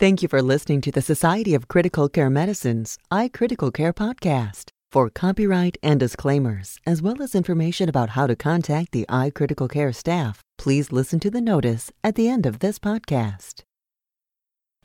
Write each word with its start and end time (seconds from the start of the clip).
Thank 0.00 0.22
you 0.22 0.28
for 0.28 0.40
listening 0.40 0.80
to 0.80 0.90
the 0.90 1.02
Society 1.02 1.52
of 1.52 1.68
Critical 1.68 2.08
Care 2.08 2.30
Medicine's 2.30 2.96
iCritical 3.12 3.70
Care 3.70 3.92
podcast. 3.92 4.70
For 4.90 5.10
copyright 5.10 5.76
and 5.82 6.00
disclaimers, 6.00 6.78
as 6.86 7.02
well 7.02 7.20
as 7.20 7.34
information 7.34 7.86
about 7.86 8.08
how 8.16 8.26
to 8.26 8.34
contact 8.34 8.92
the 8.92 9.04
iCritical 9.10 9.70
Care 9.70 9.92
staff, 9.92 10.40
please 10.56 10.90
listen 10.90 11.20
to 11.20 11.30
the 11.30 11.42
notice 11.42 11.92
at 12.02 12.14
the 12.14 12.30
end 12.30 12.46
of 12.46 12.60
this 12.60 12.78
podcast. 12.78 13.60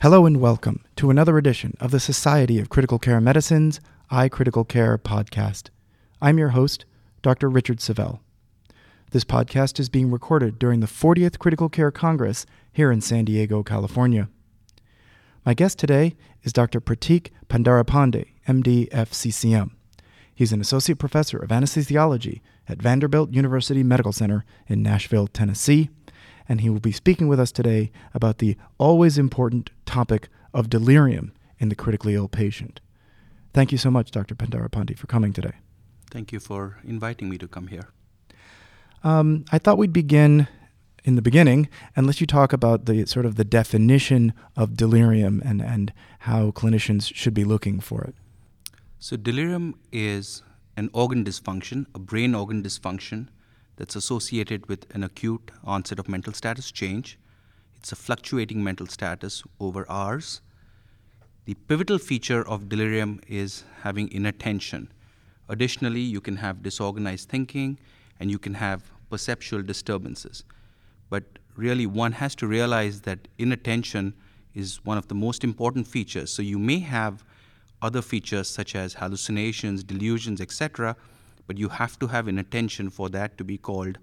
Hello 0.01 0.25
and 0.25 0.41
welcome 0.41 0.83
to 0.97 1.10
another 1.10 1.38
edition 1.38 1.76
of 1.79 1.92
the 1.92 2.02
Society 2.02 2.60
of 2.60 2.68
Critical 2.68 3.00
Care 3.00 3.22
Medicine's 3.22 3.79
iCritical 4.12 4.68
Care 4.68 4.97
podcast. 4.97 5.70
I'm 6.22 6.38
your 6.38 6.50
host, 6.50 6.84
Dr. 7.22 7.50
Richard 7.50 7.79
Savel. 7.79 8.20
This 9.12 9.24
podcast 9.24 9.79
is 9.79 9.88
being 9.88 10.12
recorded 10.12 10.60
during 10.60 10.82
the 10.82 10.88
40th 10.88 11.40
Critical 11.40 11.70
Care 11.70 11.90
Congress 11.90 12.46
here 12.74 12.92
in 12.92 13.00
San 13.00 13.24
Diego, 13.24 13.63
California. 13.63 14.28
My 15.46 15.53
guest 15.53 15.77
today 15.77 16.16
is 16.41 16.52
Dr. 16.52 16.81
Pratik 16.81 17.30
Pandharipande, 17.49 18.30
MD, 18.48 18.90
FCCM. 18.90 19.73
He's 20.34 20.52
an 20.52 20.59
associate 20.59 20.98
professor 20.98 21.38
of 21.38 21.49
anesthesiology 21.49 22.41
at 22.67 22.81
Vanderbilt 22.81 23.30
University 23.30 23.84
Medical 23.84 24.12
Center 24.12 24.44
in 24.66 24.81
Nashville, 24.81 25.27
Tennessee, 25.27 25.91
and 26.50 26.62
he 26.62 26.70
will 26.72 26.80
be 26.80 26.91
speaking 26.91 27.27
with 27.27 27.39
us 27.39 27.52
today 27.52 27.91
about 28.16 28.39
the 28.39 28.58
always 28.80 29.20
important 29.20 29.70
topic 29.86 30.30
of 30.52 30.67
delirium 30.67 31.31
in 31.59 31.70
the 31.70 31.75
critically 31.75 32.16
ill 32.16 32.27
patient. 32.27 32.81
Thank 33.53 33.72
you 33.72 33.77
so 33.77 33.91
much, 33.91 34.09
Dr. 34.09 34.34
Pandharipande, 34.34 34.98
for 34.98 35.05
coming 35.05 35.31
today. 35.31 35.53
Thank 36.09 36.31
you 36.31 36.39
for 36.39 36.80
inviting 36.84 37.30
me 37.30 37.38
to 37.38 37.48
come 37.48 37.67
here. 37.67 37.89
Um, 39.03 39.45
I 39.52 39.59
thought 39.59 39.77
we'd 39.77 39.94
begin 39.94 40.48
in 41.05 41.16
the 41.16 41.22
beginning 41.22 41.70
let 41.95 42.20
you 42.20 42.27
talk 42.27 42.52
about 42.52 42.86
the 42.86 43.05
sort 43.05 43.26
of 43.26 43.36
the 43.36 43.45
definition 43.45 44.34
of 44.58 44.76
delirium 44.76 45.41
and, 45.45 45.62
and 45.62 45.94
how 46.20 46.50
clinicians 46.52 47.14
should 47.14 47.34
be 47.34 47.44
looking 47.44 47.80
for 47.80 48.04
it. 48.04 48.16
So, 48.98 49.16
delirium 49.16 49.76
is 49.92 50.42
an 50.76 50.89
organ 50.92 51.23
dysfunction, 51.23 51.86
a 51.94 52.00
brain 52.00 52.33
organ 52.33 52.64
dysfunction 52.64 53.28
that's 53.76 53.95
associated 53.95 54.67
with 54.67 54.88
an 54.95 55.03
acute 55.03 55.52
onset 55.64 56.00
of 56.00 56.09
mental 56.09 56.33
status 56.33 56.72
change. 56.72 57.20
It's 57.76 57.92
a 57.92 57.95
fluctuating 57.95 58.64
mental 58.64 58.88
status 58.88 59.44
over 59.59 59.86
hours. 59.89 60.42
The 61.45 61.53
pivotal 61.53 62.00
feature 62.00 62.45
of 62.48 62.67
delirium 62.67 63.22
is 63.28 63.64
having 63.83 64.11
inattention. 64.11 64.92
Additionally, 65.48 66.02
you 66.02 66.20
can 66.20 66.38
have 66.38 66.64
disorganized 66.64 67.30
thinking 67.30 67.78
and 68.20 68.31
you 68.31 68.39
can 68.39 68.56
have 68.56 68.81
perceptual 69.11 69.61
disturbances. 69.61 70.44
But 71.09 71.23
really, 71.56 71.86
one 71.86 72.14
has 72.14 72.36
to 72.36 72.48
realize 72.48 73.02
that 73.02 73.28
inattention 73.38 74.14
is 74.53 74.84
one 74.86 74.98
of 74.98 75.08
the 75.08 75.16
most 75.16 75.44
important 75.44 75.88
features. 75.88 76.31
So 76.31 76.42
you 76.42 76.58
may 76.58 76.80
have 76.80 77.23
other 77.81 78.02
features 78.02 78.48
such 78.48 78.75
as 78.75 78.95
hallucinations, 78.95 79.83
delusions, 79.83 80.42
etc., 80.42 80.95
but 81.48 81.58
you 81.58 81.70
have 81.70 82.00
to 82.00 82.08
have 82.08 82.28
inattention 82.28 82.89
for 82.89 83.09
that 83.09 83.38
to 83.38 83.44
be 83.44 83.58
called 83.58 84.00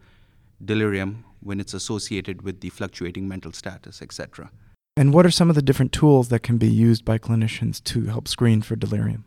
delirium 0.64 1.24
when 1.40 1.58
it's 1.58 1.74
associated 1.74 2.42
with 2.42 2.60
the 2.60 2.68
fluctuating 2.68 3.26
mental 3.26 3.52
status, 3.52 4.00
etc. 4.00 4.50
And 4.96 5.12
what 5.12 5.26
are 5.26 5.30
some 5.30 5.48
of 5.48 5.56
the 5.56 5.62
different 5.62 5.92
tools 5.92 6.28
that 6.28 6.42
can 6.42 6.58
be 6.58 6.68
used 6.68 7.04
by 7.04 7.18
clinicians 7.18 7.82
to 7.84 8.06
help 8.06 8.28
screen 8.28 8.62
for 8.62 8.76
delirium? 8.76 9.24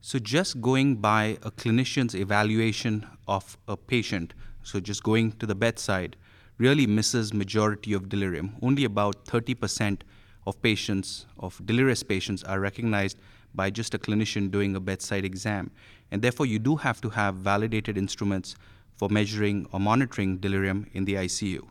So, 0.00 0.18
just 0.18 0.60
going 0.60 0.96
by 0.96 1.38
a 1.42 1.50
clinician's 1.50 2.14
evaluation 2.14 3.06
of 3.28 3.56
a 3.68 3.76
patient, 3.76 4.34
so 4.62 4.80
just 4.80 5.02
going 5.02 5.32
to 5.32 5.46
the 5.46 5.54
bedside, 5.54 6.16
really 6.58 6.86
misses 6.86 7.32
majority 7.32 7.92
of 7.92 8.08
delirium. 8.08 8.56
Only 8.62 8.84
about 8.84 9.24
30% 9.24 10.02
of 10.46 10.60
patients, 10.62 11.26
of 11.38 11.60
delirious 11.64 12.02
patients, 12.02 12.42
are 12.44 12.60
recognized 12.60 13.18
by 13.54 13.70
just 13.70 13.94
a 13.94 13.98
clinician 13.98 14.50
doing 14.50 14.74
a 14.74 14.80
bedside 14.80 15.24
exam. 15.24 15.70
And 16.10 16.22
therefore, 16.22 16.46
you 16.46 16.58
do 16.58 16.76
have 16.76 17.00
to 17.02 17.10
have 17.10 17.36
validated 17.36 17.96
instruments 17.98 18.54
for 18.96 19.08
measuring 19.08 19.66
or 19.72 19.80
monitoring 19.80 20.38
delirium 20.38 20.86
in 20.92 21.04
the 21.04 21.14
ICU. 21.14 21.66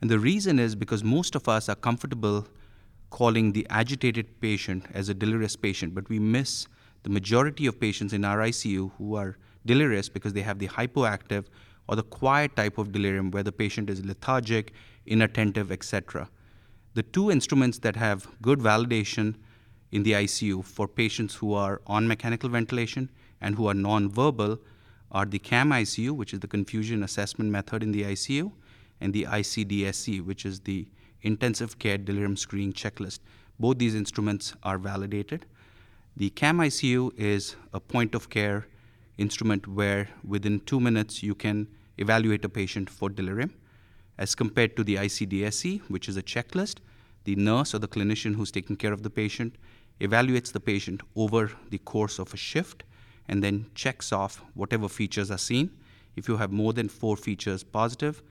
And 0.00 0.10
the 0.10 0.18
reason 0.18 0.58
is 0.58 0.74
because 0.74 1.02
most 1.02 1.34
of 1.34 1.48
us 1.48 1.68
are 1.68 1.74
comfortable 1.74 2.46
calling 3.10 3.52
the 3.52 3.66
agitated 3.70 4.40
patient 4.40 4.84
as 4.92 5.08
a 5.08 5.14
delirious 5.14 5.56
patient, 5.56 5.94
but 5.94 6.08
we 6.08 6.18
miss 6.18 6.66
the 7.04 7.10
majority 7.10 7.66
of 7.66 7.78
patients 7.78 8.12
in 8.12 8.24
our 8.24 8.38
ICU 8.38 8.90
who 8.98 9.14
are 9.14 9.36
delirious 9.66 10.08
because 10.08 10.32
they 10.32 10.42
have 10.42 10.58
the 10.58 10.68
hypoactive 10.68 11.44
or 11.88 11.96
the 11.96 12.02
quiet 12.02 12.56
type 12.56 12.78
of 12.78 12.92
delirium 12.92 13.30
where 13.30 13.42
the 13.42 13.52
patient 13.52 13.90
is 13.90 14.04
lethargic, 14.04 14.72
inattentive, 15.06 15.70
etc. 15.70 16.28
The 16.94 17.02
two 17.02 17.30
instruments 17.30 17.78
that 17.80 17.96
have 17.96 18.28
good 18.40 18.60
validation 18.60 19.34
in 19.92 20.02
the 20.02 20.12
ICU 20.12 20.64
for 20.64 20.88
patients 20.88 21.34
who 21.34 21.54
are 21.54 21.80
on 21.86 22.08
mechanical 22.08 22.48
ventilation 22.48 23.10
and 23.40 23.54
who 23.54 23.68
are 23.68 23.74
nonverbal 23.74 24.58
are 25.12 25.24
the 25.24 25.38
CAM 25.38 25.70
ICU, 25.70 26.10
which 26.10 26.32
is 26.32 26.40
the 26.40 26.48
confusion 26.48 27.02
assessment 27.02 27.50
method 27.50 27.82
in 27.82 27.92
the 27.92 28.02
ICU, 28.02 28.50
and 29.00 29.12
the 29.12 29.24
ICDSC, 29.24 30.24
which 30.24 30.44
is 30.44 30.60
the 30.60 30.88
intensive 31.22 31.78
care 31.78 31.98
delirium 31.98 32.36
screening 32.36 32.72
checklist. 32.72 33.20
Both 33.58 33.78
these 33.78 33.94
instruments 33.94 34.54
are 34.62 34.78
validated. 34.78 35.46
The 36.16 36.30
CAM 36.30 36.58
ICU 36.58 37.16
is 37.18 37.56
a 37.72 37.80
point 37.80 38.14
of 38.14 38.30
care 38.30 38.66
instrument 39.18 39.66
where 39.66 40.08
within 40.26 40.60
two 40.60 40.80
minutes 40.80 41.22
you 41.22 41.34
can 41.34 41.68
evaluate 41.98 42.44
a 42.44 42.48
patient 42.48 42.90
for 42.90 43.08
delirium, 43.08 43.54
as 44.18 44.34
compared 44.34 44.76
to 44.76 44.84
the 44.84 44.96
ICDSC, 44.96 45.82
which 45.88 46.08
is 46.08 46.16
a 46.16 46.22
checklist. 46.22 46.78
The 47.24 47.36
nurse 47.36 47.74
or 47.74 47.78
the 47.78 47.88
clinician 47.88 48.34
who's 48.34 48.50
taking 48.50 48.76
care 48.76 48.92
of 48.92 49.02
the 49.02 49.10
patient 49.10 49.56
evaluates 50.00 50.52
the 50.52 50.60
patient 50.60 51.00
over 51.16 51.50
the 51.70 51.78
course 51.78 52.18
of 52.18 52.34
a 52.34 52.36
shift 52.36 52.84
and 53.28 53.42
then 53.42 53.66
checks 53.74 54.12
off 54.12 54.42
whatever 54.54 54.88
features 54.88 55.30
are 55.30 55.38
seen. 55.38 55.70
If 56.16 56.28
you 56.28 56.36
have 56.36 56.52
more 56.52 56.72
than 56.72 56.88
four 56.88 57.16
features 57.16 57.64
positive, 57.64 58.22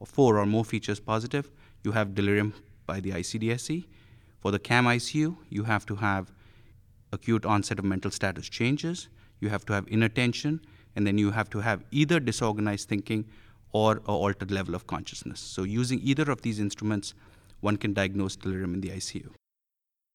or 0.00 0.06
four 0.06 0.38
or 0.38 0.46
more 0.46 0.64
features 0.64 1.00
positive, 1.00 1.50
you 1.82 1.92
have 1.92 2.14
delirium 2.14 2.54
by 2.86 3.00
the 3.00 3.10
ICDSC. 3.10 3.84
For 4.40 4.50
the 4.50 4.58
CAM 4.58 4.84
ICU, 4.86 5.36
you 5.50 5.64
have 5.64 5.84
to 5.86 5.96
have 5.96 6.32
acute 7.12 7.44
onset 7.44 7.78
of 7.78 7.84
mental 7.84 8.10
status 8.10 8.48
changes, 8.48 9.08
you 9.40 9.48
have 9.48 9.64
to 9.66 9.72
have 9.72 9.86
inattention, 9.88 10.60
and 10.96 11.06
then 11.06 11.18
you 11.18 11.30
have 11.32 11.50
to 11.50 11.60
have 11.60 11.84
either 11.90 12.20
disorganized 12.20 12.88
thinking 12.88 13.24
or 13.72 13.92
an 13.92 14.02
altered 14.06 14.50
level 14.50 14.74
of 14.74 14.86
consciousness. 14.86 15.40
So, 15.40 15.62
using 15.62 16.00
either 16.02 16.30
of 16.30 16.42
these 16.42 16.58
instruments, 16.58 17.14
one 17.60 17.76
can 17.76 17.92
diagnose 17.92 18.36
delirium 18.36 18.74
in 18.74 18.80
the 18.80 18.90
ICU. 18.90 19.30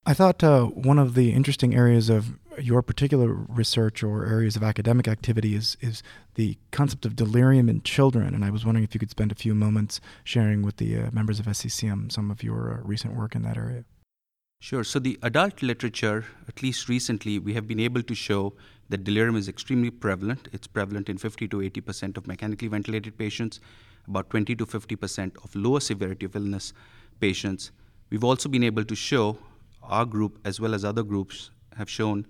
I 0.05 0.13
thought 0.13 0.43
uh, 0.43 0.65
one 0.65 0.99
of 0.99 1.13
the 1.13 1.31
interesting 1.31 1.73
areas 1.73 2.09
of 2.09 2.37
your 2.59 2.81
particular 2.81 3.33
research 3.33 4.03
or 4.03 4.25
areas 4.25 4.57
of 4.57 4.63
academic 4.63 5.07
activity 5.07 5.55
is, 5.55 5.77
is 5.79 6.03
the 6.35 6.57
concept 6.71 7.05
of 7.05 7.15
delirium 7.15 7.69
in 7.69 7.81
children. 7.83 8.33
And 8.35 8.43
I 8.43 8.49
was 8.49 8.65
wondering 8.65 8.83
if 8.83 8.93
you 8.93 8.99
could 8.99 9.09
spend 9.09 9.31
a 9.31 9.35
few 9.35 9.55
moments 9.55 10.01
sharing 10.25 10.61
with 10.61 10.75
the 10.77 10.97
uh, 10.97 11.09
members 11.13 11.39
of 11.39 11.45
SCCM 11.45 12.11
some 12.11 12.29
of 12.31 12.43
your 12.43 12.73
uh, 12.73 12.87
recent 12.87 13.15
work 13.15 13.33
in 13.33 13.43
that 13.43 13.55
area. 13.55 13.85
Sure. 14.63 14.85
So, 14.85 14.97
the 14.97 15.19
adult 15.23 15.61
literature, 15.61 16.23
at 16.47 16.63
least 16.63 16.87
recently, 16.87 17.37
we 17.37 17.53
have 17.53 17.67
been 17.67 17.81
able 17.81 18.01
to 18.01 18.15
show 18.15 18.53
that 18.87 19.03
delirium 19.03 19.35
is 19.35 19.49
extremely 19.49 19.91
prevalent. 19.91 20.47
It's 20.53 20.67
prevalent 20.67 21.09
in 21.09 21.17
50 21.17 21.49
to 21.49 21.61
80 21.61 21.81
percent 21.81 22.15
of 22.15 22.27
mechanically 22.27 22.69
ventilated 22.69 23.17
patients, 23.17 23.59
about 24.07 24.29
20 24.29 24.55
to 24.55 24.65
50 24.65 24.95
percent 24.95 25.35
of 25.43 25.53
lower 25.53 25.81
severity 25.81 26.25
of 26.25 26.37
illness 26.37 26.71
patients. 27.19 27.71
We've 28.09 28.23
also 28.23 28.47
been 28.47 28.63
able 28.63 28.85
to 28.85 28.95
show, 28.95 29.37
our 29.81 30.05
group 30.05 30.39
as 30.45 30.61
well 30.61 30.73
as 30.73 30.85
other 30.85 31.03
groups 31.03 31.49
have 31.75 31.89
shown 31.89 32.25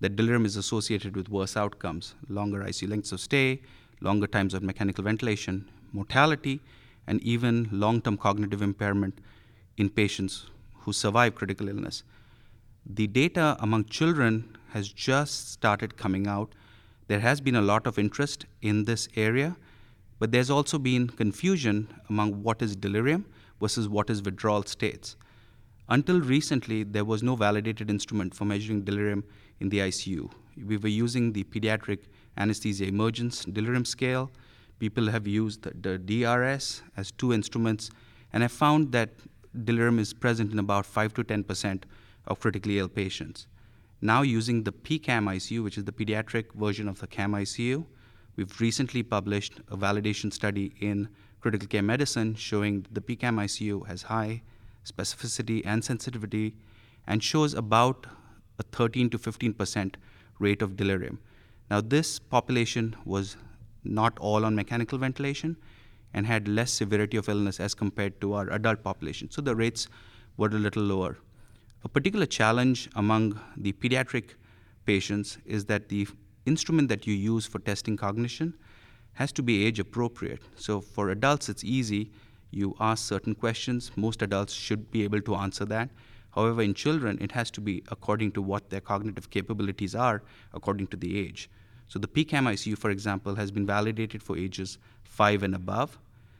that 0.00 0.16
delirium 0.16 0.44
is 0.44 0.56
associated 0.56 1.14
with 1.14 1.28
worse 1.28 1.56
outcomes, 1.56 2.16
longer 2.28 2.64
ICU 2.64 2.88
lengths 2.88 3.12
of 3.12 3.20
stay, 3.20 3.62
longer 4.00 4.26
times 4.26 4.54
of 4.54 4.64
mechanical 4.64 5.04
ventilation, 5.04 5.70
mortality, 5.92 6.58
and 7.06 7.22
even 7.22 7.68
long 7.70 8.02
term 8.02 8.16
cognitive 8.16 8.60
impairment 8.60 9.20
in 9.76 9.88
patients 9.88 10.46
who 10.86 10.92
survive 10.92 11.34
critical 11.34 11.68
illness. 11.68 12.04
The 12.88 13.08
data 13.08 13.56
among 13.58 13.86
children 13.86 14.56
has 14.68 14.88
just 14.88 15.50
started 15.52 15.96
coming 15.96 16.28
out. 16.28 16.54
There 17.08 17.18
has 17.18 17.40
been 17.40 17.56
a 17.56 17.60
lot 17.60 17.88
of 17.88 17.98
interest 17.98 18.46
in 18.62 18.84
this 18.84 19.08
area, 19.16 19.56
but 20.20 20.30
there's 20.30 20.48
also 20.48 20.78
been 20.78 21.08
confusion 21.08 21.88
among 22.08 22.44
what 22.44 22.62
is 22.62 22.76
delirium 22.76 23.26
versus 23.60 23.88
what 23.88 24.08
is 24.10 24.22
withdrawal 24.22 24.62
states. 24.62 25.16
Until 25.88 26.20
recently, 26.20 26.84
there 26.84 27.04
was 27.04 27.20
no 27.20 27.34
validated 27.34 27.90
instrument 27.90 28.32
for 28.32 28.44
measuring 28.44 28.82
delirium 28.82 29.24
in 29.58 29.68
the 29.68 29.78
ICU. 29.78 30.30
We 30.64 30.76
were 30.76 30.88
using 30.88 31.32
the 31.32 31.42
pediatric 31.42 31.98
anesthesia 32.36 32.86
emergence 32.86 33.44
delirium 33.44 33.84
scale. 33.84 34.30
People 34.78 35.10
have 35.10 35.26
used 35.26 35.62
the 35.82 35.98
DRS 35.98 36.82
as 36.96 37.10
two 37.10 37.32
instruments, 37.32 37.90
and 38.32 38.44
I 38.44 38.48
found 38.48 38.92
that 38.92 39.10
delirium 39.64 39.98
is 39.98 40.12
present 40.12 40.52
in 40.52 40.58
about 40.58 40.86
5 40.86 41.14
to 41.14 41.24
10 41.24 41.44
percent 41.44 41.86
of 42.26 42.40
critically 42.40 42.78
ill 42.78 42.88
patients. 42.88 43.46
Now, 44.00 44.22
using 44.22 44.64
the 44.64 44.72
PCAM 44.72 45.24
ICU, 45.36 45.64
which 45.64 45.78
is 45.78 45.84
the 45.84 45.92
pediatric 45.92 46.52
version 46.54 46.88
of 46.88 47.00
the 47.00 47.06
CAM 47.06 47.32
ICU, 47.32 47.86
we've 48.36 48.60
recently 48.60 49.02
published 49.02 49.60
a 49.70 49.76
validation 49.76 50.32
study 50.32 50.74
in 50.80 51.08
critical 51.40 51.68
care 51.68 51.82
medicine 51.82 52.34
showing 52.34 52.86
the 52.90 53.00
PCAM 53.00 53.36
ICU 53.36 53.86
has 53.86 54.02
high 54.02 54.42
specificity, 54.86 55.62
and 55.64 55.84
sensitivity, 55.84 56.54
and 57.06 57.22
shows 57.22 57.54
about 57.54 58.06
a 58.58 58.62
13 58.62 59.10
to 59.10 59.18
15 59.18 59.52
percent 59.54 59.96
rate 60.38 60.62
of 60.62 60.76
delirium. 60.76 61.18
Now, 61.70 61.80
this 61.80 62.18
population 62.18 62.94
was 63.04 63.36
not 63.84 64.18
all 64.18 64.44
on 64.44 64.54
mechanical 64.54 64.98
ventilation 64.98 65.56
and 66.14 66.26
had 66.26 66.48
less 66.48 66.72
severity 66.72 67.16
of 67.16 67.28
illness 67.28 67.60
as 67.60 67.74
compared 67.74 68.20
to 68.20 68.32
our 68.34 68.50
adult 68.50 68.82
population. 68.82 69.30
So 69.30 69.42
the 69.42 69.54
rates 69.54 69.88
were 70.36 70.48
a 70.48 70.50
little 70.50 70.82
lower. 70.82 71.18
A 71.84 71.88
particular 71.88 72.26
challenge 72.26 72.88
among 72.96 73.40
the 73.56 73.72
pediatric 73.72 74.30
patients 74.86 75.38
is 75.44 75.66
that 75.66 75.88
the 75.88 76.08
instrument 76.46 76.88
that 76.88 77.06
you 77.06 77.14
use 77.14 77.46
for 77.46 77.58
testing 77.58 77.96
cognition 77.96 78.54
has 79.14 79.32
to 79.32 79.42
be 79.42 79.64
age 79.64 79.78
appropriate. 79.78 80.42
So 80.56 80.80
for 80.80 81.10
adults, 81.10 81.48
it's 81.48 81.64
easy. 81.64 82.10
You 82.50 82.76
ask 82.80 83.04
certain 83.04 83.34
questions, 83.34 83.90
most 83.96 84.22
adults 84.22 84.52
should 84.52 84.90
be 84.90 85.04
able 85.04 85.20
to 85.22 85.34
answer 85.34 85.64
that. 85.66 85.90
However, 86.30 86.62
in 86.62 86.74
children, 86.74 87.18
it 87.20 87.32
has 87.32 87.50
to 87.52 87.60
be 87.60 87.82
according 87.88 88.32
to 88.32 88.42
what 88.42 88.68
their 88.68 88.80
cognitive 88.80 89.30
capabilities 89.30 89.94
are, 89.94 90.22
according 90.52 90.88
to 90.88 90.96
the 90.96 91.18
age. 91.18 91.48
So 91.88 91.98
the 91.98 92.08
PCAM 92.08 92.44
ICU, 92.52 92.76
for 92.76 92.90
example, 92.90 93.36
has 93.36 93.50
been 93.50 93.66
validated 93.66 94.22
for 94.22 94.36
ages 94.36 94.78
5 95.16 95.42
and 95.42 95.54
above, 95.54 95.98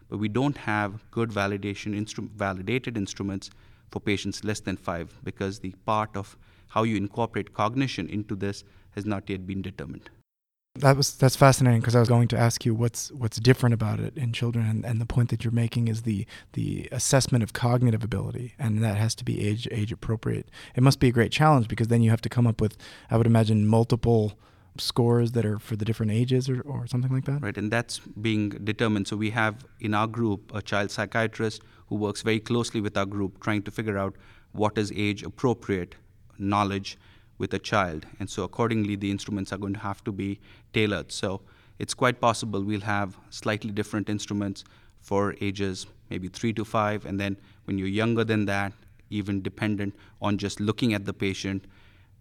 but 0.09 0.19
we 0.19 0.29
don't 0.29 0.59
have 0.59 1.11
good 1.11 1.31
validation 1.31 1.99
instru- 2.01 2.31
validated 2.31 2.97
instruments 2.97 3.51
for 3.91 4.01
patients 4.01 4.45
less 4.45 4.61
than 4.61 4.77
5 4.77 5.21
because 5.25 5.61
the 5.61 5.75
part 5.85 6.17
of 6.17 6.37
how 6.69 6.83
you 6.83 6.97
incorporate 6.97 7.55
cognition 7.55 8.09
into 8.09 8.37
this 8.37 8.65
has 8.91 9.07
not 9.07 9.31
yet 9.31 9.47
been 9.47 9.63
determined. 9.63 10.11
That 10.81 10.97
was 10.97 11.15
that's 11.17 11.37
fascinating 11.37 11.81
because 11.81 11.97
I 11.97 12.01
was 12.01 12.09
going 12.09 12.29
to 12.29 12.39
ask 12.39 12.67
you 12.67 12.75
what's 12.75 13.11
what's 13.13 13.39
different 13.39 13.73
about 13.73 13.99
it 13.99 14.15
in 14.17 14.35
children, 14.35 14.67
and, 14.67 14.85
and 14.85 15.01
the 15.01 15.07
point 15.07 15.31
that 15.31 15.43
you're 15.43 15.53
making 15.53 15.89
is 15.89 16.03
the 16.03 16.27
the 16.53 16.89
assessment 16.93 17.43
of 17.43 17.55
cognitive 17.55 18.05
ability, 18.05 18.55
and 18.59 18.85
that 18.85 18.99
has 18.99 19.15
to 19.15 19.25
be 19.25 19.47
age 19.49 19.67
age 19.71 19.91
appropriate. 19.91 20.51
It 20.75 20.83
must 20.83 21.01
be 21.01 21.09
a 21.09 21.13
great 21.13 21.33
challenge 21.33 21.69
because 21.69 21.89
then 21.89 22.03
you 22.03 22.11
have 22.11 22.21
to 22.21 22.29
come 22.29 22.47
up 22.47 22.61
with, 22.61 22.77
I 23.11 23.17
would 23.17 23.27
imagine, 23.27 23.67
multiple 23.67 24.39
scores 24.81 25.33
that 25.33 25.45
are 25.45 25.59
for 25.59 25.77
the 25.77 25.85
different 25.85 26.13
ages 26.13 26.49
or, 26.49 26.61
or 26.63 26.87
something 26.87 27.13
like 27.13 27.25
that? 27.25 27.43
Right, 27.43 27.57
and 27.57 27.71
that's 27.71 27.99
being 27.99 28.51
determined. 28.51 29.09
So 29.09 29.17
we 29.17 29.31
have 29.31 29.65
in 29.81 29.95
our 29.95 30.07
group 30.07 30.53
a 30.55 30.63
child 30.63 30.91
psychiatrist 30.91 31.63
who 31.89 31.97
works 31.97 32.23
very 32.23 32.41
closely 32.41 32.81
with 32.81 32.97
our 32.97 33.07
group 33.07 33.43
trying 33.43 33.63
to 33.63 33.71
figure 33.71 33.99
out 33.99 34.17
what 34.53 34.79
is 34.79 34.93
age 34.95 35.23
appropriate 35.23 35.95
knowledge 36.39 36.99
with 37.39 37.53
a 37.55 37.59
child. 37.59 38.07
And 38.19 38.31
so, 38.31 38.43
accordingly, 38.45 38.97
the 38.97 39.11
instruments 39.11 39.53
are 39.53 39.59
going 39.59 39.75
to 39.75 39.81
have 39.81 40.03
to 40.05 40.13
be 40.13 40.41
tailored. 40.73 41.13
So, 41.13 41.43
it's 41.79 41.93
quite 41.93 42.21
possible 42.21 42.63
we'll 42.63 42.81
have 42.81 43.19
slightly 43.29 43.71
different 43.71 44.09
instruments 44.09 44.65
for 45.01 45.35
ages 45.41 45.87
maybe 46.11 46.29
three 46.29 46.53
to 46.53 46.65
five, 46.65 47.05
and 47.05 47.21
then 47.21 47.37
when 47.65 47.79
you're 47.79 47.89
younger 47.89 48.25
than 48.25 48.47
that, 48.47 48.73
even 49.11 49.43
dependent 49.43 49.95
on 50.21 50.39
just 50.39 50.61
looking 50.61 50.95
at 50.95 51.05
the 51.05 51.13
patient 51.13 51.65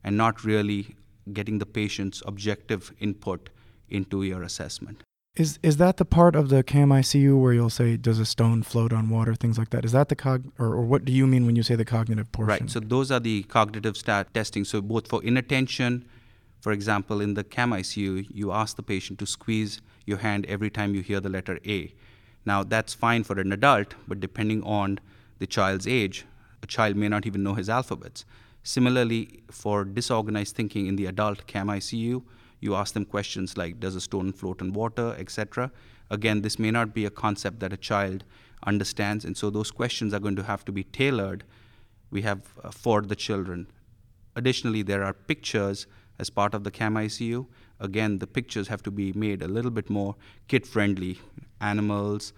and 0.03 0.17
not 0.17 0.43
really 0.43 0.95
getting 1.33 1.59
the 1.59 1.65
patient's 1.65 2.21
objective 2.25 2.93
input 2.99 3.49
into 3.89 4.23
your 4.23 4.43
assessment. 4.43 5.01
Is 5.35 5.59
is 5.61 5.77
that 5.77 5.97
the 5.97 6.05
part 6.05 6.33
of 6.33 6.47
the 6.47 6.63
CAM-ICU 6.63 7.39
where 7.39 7.51
you'll 7.51 7.69
say, 7.69 7.97
does 7.97 8.19
a 8.19 8.25
stone 8.25 8.63
float 8.63 8.93
on 8.93 9.09
water, 9.09 9.35
things 9.35 9.57
like 9.57 9.69
that? 9.71 9.83
Is 9.83 9.91
that 9.91 10.07
the 10.07 10.15
cog, 10.15 10.45
or, 10.57 10.67
or 10.67 10.81
what 10.81 11.03
do 11.03 11.11
you 11.11 11.27
mean 11.27 11.45
when 11.45 11.57
you 11.57 11.63
say 11.63 11.75
the 11.75 11.83
cognitive 11.83 12.31
portion? 12.31 12.65
Right. 12.65 12.69
So 12.69 12.79
those 12.79 13.11
are 13.11 13.19
the 13.19 13.43
cognitive 13.43 13.97
stat 13.97 14.33
testing. 14.33 14.63
So 14.63 14.81
both 14.81 15.09
for 15.09 15.21
inattention, 15.23 16.05
for 16.61 16.71
example, 16.71 17.19
in 17.19 17.33
the 17.33 17.43
CAM-ICU, 17.43 18.27
you 18.33 18.53
ask 18.53 18.77
the 18.77 18.83
patient 18.83 19.19
to 19.19 19.25
squeeze 19.25 19.81
your 20.05 20.19
hand 20.19 20.45
every 20.45 20.69
time 20.69 20.95
you 20.95 21.01
hear 21.01 21.19
the 21.19 21.29
letter 21.29 21.59
A. 21.65 21.93
Now 22.45 22.63
that's 22.63 22.93
fine 22.93 23.23
for 23.25 23.37
an 23.37 23.51
adult, 23.51 23.95
but 24.07 24.21
depending 24.21 24.63
on 24.63 24.99
the 25.39 25.47
child's 25.47 25.85
age, 25.85 26.25
a 26.63 26.67
child 26.67 26.95
may 26.95 27.09
not 27.09 27.25
even 27.25 27.43
know 27.43 27.55
his 27.55 27.69
alphabets. 27.69 28.23
Similarly, 28.67 29.43
for 29.51 29.85
disorganized 29.85 30.55
thinking 30.55 30.87
in 30.87 30.95
the 30.95 31.05
adult 31.05 31.45
CAM-ICU, 31.45 32.23
you 32.59 32.73
ask 32.73 32.95
them 32.95 33.05
questions 33.05 33.55
like, 33.57 33.79
does 33.79 33.95
a 33.95 34.01
stone 34.01 34.33
float 34.33 34.59
in 34.59 34.73
water, 34.73 35.15
etc. 35.19 35.71
Again, 36.09 36.41
this 36.41 36.57
may 36.57 36.71
not 36.71 36.91
be 36.91 37.05
a 37.05 37.11
concept 37.11 37.59
that 37.59 37.71
a 37.71 37.77
child 37.77 38.23
understands, 38.65 39.23
and 39.23 39.37
so 39.37 39.51
those 39.51 39.69
questions 39.69 40.15
are 40.15 40.19
going 40.19 40.35
to 40.35 40.41
have 40.41 40.65
to 40.65 40.71
be 40.71 40.83
tailored. 40.83 41.43
We 42.09 42.23
have 42.23 42.55
uh, 42.63 42.71
for 42.71 43.03
the 43.03 43.15
children. 43.15 43.67
Additionally, 44.35 44.81
there 44.81 45.03
are 45.03 45.13
pictures 45.13 45.85
as 46.17 46.31
part 46.31 46.55
of 46.55 46.63
the 46.63 46.71
CAM 46.71 46.95
ICU. 46.95 47.45
Again, 47.79 48.17
the 48.17 48.25
pictures 48.25 48.67
have 48.69 48.81
to 48.81 48.89
be 48.89 49.13
made 49.13 49.43
a 49.43 49.47
little 49.47 49.69
bit 49.69 49.91
more 49.91 50.15
kid 50.47 50.65
friendly, 50.65 51.19
animals, 51.61 52.33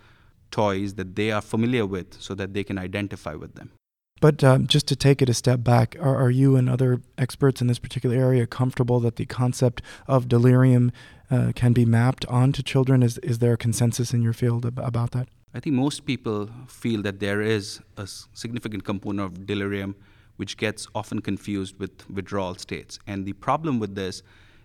toys 0.52 0.96
that 0.96 1.16
they 1.16 1.32
are 1.32 1.42
familiar 1.42 1.86
with 1.86 2.22
so 2.22 2.36
that 2.36 2.54
they 2.54 2.66
can 2.66 2.78
identify 2.78 3.34
with 3.34 3.56
them. 3.56 3.72
But 4.20 4.44
um, 4.44 4.68
just 4.68 4.88
to 4.88 4.96
take 4.96 5.22
it 5.22 5.30
a 5.30 5.34
step 5.34 5.64
back, 5.64 5.96
are, 6.00 6.16
are, 6.16 6.32
you 6.32 6.56
and 6.56 6.70
other 6.70 7.02
experts 7.18 7.62
in 7.62 7.68
this 7.68 7.78
particular 7.78 8.16
area 8.16 8.48
comfortable 8.48 9.00
that 9.02 9.18
the 9.18 9.26
concept 9.26 9.82
of 10.08 10.28
delirium 10.28 10.92
uh, 11.30 11.52
can 11.56 11.74
be 11.74 11.86
mapped 11.86 12.26
onto 12.26 12.64
children? 12.64 13.04
Is, 13.04 13.20
is 13.20 13.40
there 13.40 13.54
a 13.54 13.58
consensus 13.58 14.14
in 14.14 14.22
your 14.22 14.34
field 14.34 14.66
ab- 14.66 14.80
about 14.80 15.12
that? 15.12 15.28
I 15.54 15.60
think 15.60 15.76
most 15.76 16.06
people 16.06 16.50
feel 16.68 17.02
that 17.04 17.20
there 17.20 17.42
is 17.42 17.80
a 17.96 18.08
significant 18.08 18.84
component 18.84 19.26
of 19.26 19.46
delirium 19.46 19.96
which 20.38 20.58
gets 20.58 20.88
often 20.94 21.20
confused 21.20 21.80
with 21.80 22.10
withdrawal 22.10 22.56
states. 22.56 23.00
And 23.08 23.26
the 23.26 23.34
problem 23.34 23.80
with 23.80 23.96
this 23.96 24.22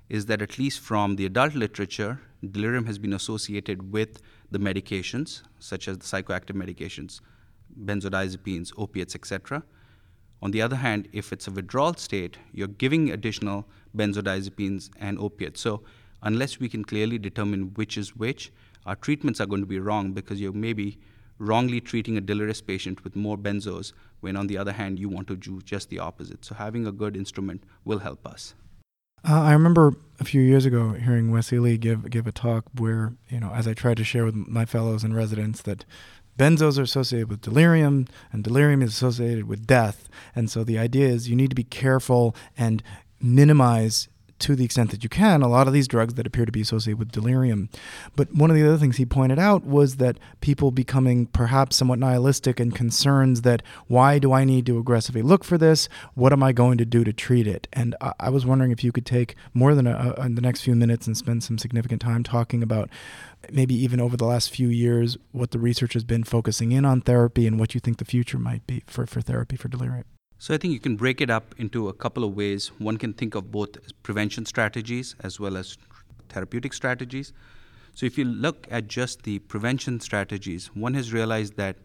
is 0.09 0.27
that, 0.27 0.43
at 0.43 0.59
least 0.59 0.81
from 0.81 1.17
the 1.17 1.25
adult 1.25 1.55
literature, 1.55 2.21
delirium 2.51 2.85
has 2.87 2.99
been 2.99 3.15
associated 3.15 3.93
with 3.93 4.21
the 4.51 4.59
medications, 4.59 5.43
such 5.59 5.89
as 5.89 5.99
the 5.99 6.05
psychoactive 6.05 6.57
medications 6.57 7.21
benzodiazepines, 7.85 8.73
opiates, 8.77 9.15
etc. 9.15 9.63
On 10.43 10.51
the 10.51 10.61
other 10.61 10.77
hand, 10.77 11.09
if 11.13 11.33
it's 11.33 11.47
a 11.47 11.53
withdrawal 11.53 11.95
state, 11.95 12.37
you're 12.53 12.67
giving 12.67 13.11
additional 13.11 13.69
benzodiazepines 13.97 14.91
and 14.99 15.19
opiates. 15.19 15.61
So, 15.61 15.83
unless 16.23 16.59
we 16.59 16.69
can 16.69 16.85
clearly 16.85 17.19
determine 17.19 17.75
which 17.75 17.97
is 17.97 18.17
which, 18.17 18.53
our 18.85 18.97
treatments 18.97 19.41
are 19.41 19.47
going 19.47 19.61
to 19.61 19.67
be 19.67 19.79
wrong 19.79 20.13
because 20.13 20.41
you're 20.41 20.53
maybe 20.53 20.99
wrongly 21.39 21.81
treating 21.81 22.17
a 22.17 22.21
delirious 22.21 22.61
patient 22.61 23.05
with 23.05 23.15
more 23.15 23.39
benzos 23.39 23.93
when, 24.21 24.37
on 24.37 24.49
the 24.49 24.59
other 24.59 24.73
hand, 24.73 24.99
you 24.99 25.09
want 25.09 25.29
to 25.29 25.37
do 25.37 25.61
just 25.63 25.91
the 25.91 26.01
opposite. 26.01 26.45
So, 26.45 26.57
having 26.57 26.87
a 26.87 26.93
good 26.93 27.17
instrument 27.17 27.63
will 27.85 28.01
help 28.01 28.27
us. 28.27 28.55
Uh, 29.25 29.43
I 29.43 29.53
remember 29.53 29.95
a 30.19 30.25
few 30.25 30.41
years 30.41 30.67
ago 30.67 30.95
hearing 30.95 31.31
Wesley 31.31 31.59
Ely 31.59 31.77
give 31.77 32.11
give 32.11 32.27
a 32.27 32.33
talk 32.33 32.65
where 32.77 33.13
you 33.29 33.39
know, 33.39 33.53
as 33.53 33.69
I 33.69 33.75
tried 33.75 33.99
to 33.99 34.05
share 34.05 34.25
with 34.25 34.35
my 34.35 34.65
fellows 34.65 35.05
and 35.05 35.15
residents, 35.15 35.63
that 35.63 35.85
benzos 36.39 36.79
are 36.79 36.83
associated 36.83 37.29
with 37.29 37.41
delirium, 37.41 38.07
and 38.33 38.43
delirium 38.45 38.83
is 38.83 38.91
associated 38.91 39.47
with 39.49 39.67
death. 39.67 40.09
And 40.35 40.51
so 40.51 40.65
the 40.65 40.79
idea 40.79 41.09
is 41.09 41.29
you 41.29 41.37
need 41.37 41.51
to 41.51 41.57
be 41.57 41.65
careful 41.65 42.35
and 42.57 42.83
minimize 43.21 44.09
to 44.43 44.57
the 44.57 44.65
extent 44.65 44.91
that 44.91 45.03
you 45.03 45.09
can 45.09 45.43
a 45.43 45.49
lot 45.49 45.67
of 45.67 45.73
these 45.73 45.89
drugs 45.89 46.15
that 46.15 46.27
appear 46.27 46.45
to 46.45 46.53
be 46.53 46.61
associated 46.61 46.99
with 46.99 47.13
delirium. 47.13 47.69
But 48.17 48.35
one 48.35 48.51
of 48.51 48.57
the 48.57 48.67
other 48.67 48.77
things 48.77 48.97
he 48.97 49.07
pointed 49.07 49.39
out 49.39 49.65
was 49.65 49.97
that 49.97 50.19
people 50.41 50.71
becoming 50.71 51.27
perhaps 51.27 51.77
somewhat 51.77 51.99
nihilistic 51.99 52.59
and 52.61 52.75
concerns 52.75 53.43
that 53.43 53.63
why 53.87 54.19
do 54.19 54.33
I 54.33 54.45
need 54.45 54.67
to 54.67 54.79
aggressively 54.79 55.23
look 55.23 55.45
for 55.45 55.57
this? 55.57 55.89
What 56.15 56.33
am 56.33 56.43
I 56.43 56.53
going 56.53 56.79
to 56.79 56.85
do 56.85 57.05
to 57.05 57.13
treat 57.13 57.47
it? 57.47 57.69
And 57.73 57.95
I, 58.01 58.13
I 58.19 58.31
was 58.31 58.45
wondering 58.45 58.73
if 58.73 58.83
you 58.85 58.93
could 58.93 59.07
take 59.07 59.37
more 59.55 59.75
than 59.75 59.87
a, 59.87 60.15
a, 60.19 60.29
the 60.29 60.41
next 60.41 60.63
few 60.63 60.75
minutes 60.75 61.07
and 61.07 61.17
spend 61.17 61.45
some 61.45 61.59
significant 61.59 62.03
time 62.03 62.23
talking 62.23 62.63
about 62.63 62.91
maybe 63.51 63.75
even 63.75 64.01
over 64.01 64.17
the 64.17 64.27
last 64.27 64.51
few 64.51 64.69
years 64.69 65.17
what 65.33 65.51
the 65.51 65.59
research 65.59 65.95
has 65.95 66.05
been 66.05 66.25
focusing 66.25 66.73
in 66.73 66.85
on 66.85 67.01
therapy 67.01 67.47
and 67.47 67.59
what 67.59 67.75
you 67.75 67.81
think 67.81 67.99
the 67.99 68.05
future 68.05 68.39
might 68.39 68.67
be 68.67 68.83
for, 68.87 69.07
for 69.07 69.21
therapy 69.21 69.57
for 69.57 69.69
delirium. 69.69 70.05
So 70.43 70.53
I 70.53 70.59
think 70.59 70.75
you 70.75 70.81
can 70.81 70.97
break 70.97 71.21
it 71.21 71.31
up 71.31 71.55
into 71.57 71.89
a 71.89 71.93
couple 71.93 72.25
of 72.25 72.35
ways. 72.35 72.73
One 72.79 72.97
can 72.97 73.13
think 73.13 73.37
of 73.37 73.53
both 73.53 73.77
prevention 74.03 74.45
strategies 74.45 75.15
as 75.21 75.39
well 75.39 75.57
as 75.57 75.79
therapeutic 76.31 76.73
strategies. 76.73 77.33
So 77.95 78.07
if 78.07 78.19
you 78.19 78.25
look 78.25 78.67
at 78.69 78.89
just 78.89 79.23
the 79.23 79.39
prevention 79.39 80.01
strategies, 80.01 80.67
one 80.75 80.95
has 80.95 81.13
realized 81.13 81.57
that 81.59 81.77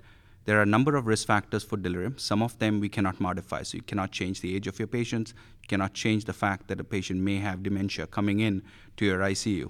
there 0.45 0.57
are 0.57 0.63
a 0.63 0.65
number 0.65 0.95
of 0.95 1.05
risk 1.05 1.27
factors 1.27 1.63
for 1.63 1.77
delirium. 1.77 2.17
Some 2.17 2.41
of 2.41 2.57
them 2.57 2.79
we 2.79 2.89
cannot 2.89 3.19
modify. 3.19 3.61
So 3.61 3.75
you 3.75 3.83
cannot 3.83 4.11
change 4.11 4.41
the 4.41 4.55
age 4.55 4.65
of 4.65 4.79
your 4.79 4.87
patients, 4.87 5.35
you 5.61 5.67
cannot 5.67 5.93
change 5.93 6.25
the 6.25 6.33
fact 6.33 6.67
that 6.69 6.79
a 6.79 6.83
patient 6.83 7.21
may 7.21 7.35
have 7.35 7.61
dementia 7.61 8.07
coming 8.07 8.39
in 8.39 8.63
to 8.95 9.05
your 9.05 9.19
ICU. 9.19 9.69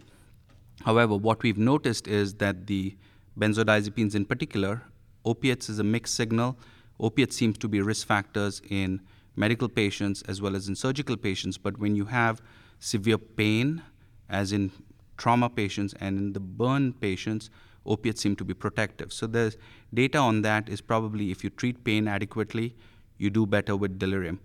However, 0.86 1.18
what 1.18 1.44
we've 1.44 1.58
noticed 1.58 2.08
is 2.08 2.36
that 2.36 2.68
the 2.68 2.96
benzodiazepines 3.38 4.16
in 4.16 4.24
particular, 4.24 4.84
opiates 5.26 5.68
is 5.68 5.78
a 5.78 5.84
mixed 5.84 6.16
signal 6.16 6.58
Opiates 7.00 7.36
seems 7.36 7.58
to 7.60 7.68
be 7.68 7.82
risk 7.82 8.08
factors 8.08 8.62
in 8.70 9.02
medical 9.36 9.70
patients 9.70 10.24
as 10.24 10.42
well 10.42 10.56
as 10.56 10.68
in 10.68 10.76
surgical 10.76 11.16
patients, 11.16 11.58
but 11.58 11.78
when 11.78 11.96
you 11.96 12.06
have 12.06 12.42
severe 12.80 13.18
pain, 13.18 13.82
as 14.30 14.52
in 14.52 14.72
trauma 15.18 15.50
patients 15.50 15.94
and 16.00 16.18
in 16.18 16.34
the 16.34 16.40
burn 16.40 16.94
patients, 16.94 17.50
opiates 17.86 18.22
seem 18.22 18.36
to 18.36 18.44
be 18.44 18.54
protective. 18.54 19.14
So 19.14 19.28
the 19.28 19.56
data 19.94 20.18
on 20.18 20.42
that 20.42 20.68
is 20.70 20.82
probably 20.82 21.32
if 21.32 21.44
you 21.44 21.50
treat 21.50 21.84
pain 21.84 22.08
adequately, 22.08 22.76
you 23.18 23.30
do 23.30 23.46
better 23.46 23.76
with 23.76 23.98
delirium. 23.98 24.40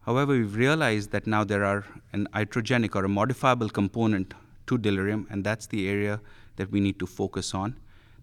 However, 0.00 0.32
we've 0.32 0.56
realized 0.56 1.10
that 1.12 1.26
now 1.26 1.44
there 1.44 1.64
are 1.64 1.84
an 2.12 2.26
iatrogenic 2.34 2.96
or 2.96 3.04
a 3.04 3.08
modifiable 3.08 3.68
component 3.68 4.34
to 4.66 4.76
delirium, 4.76 5.26
and 5.30 5.44
that's 5.44 5.66
the 5.68 5.88
area 5.88 6.20
that 6.56 6.70
we 6.70 6.80
need 6.80 6.98
to 6.98 7.06
focus 7.06 7.54
on. 7.54 7.76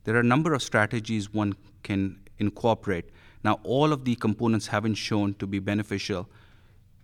There 0.04 0.16
are 0.16 0.20
a 0.20 0.24
number 0.24 0.54
of 0.54 0.62
strategies 0.62 1.34
one 1.34 1.54
can 1.84 2.20
incorporate. 2.40 3.10
Now, 3.44 3.60
all 3.64 3.94
of 3.94 4.06
the 4.06 4.16
components 4.16 4.68
haven't 4.68 4.96
shown 4.96 5.34
to 5.36 5.48
be 5.48 5.60
beneficial 5.60 6.30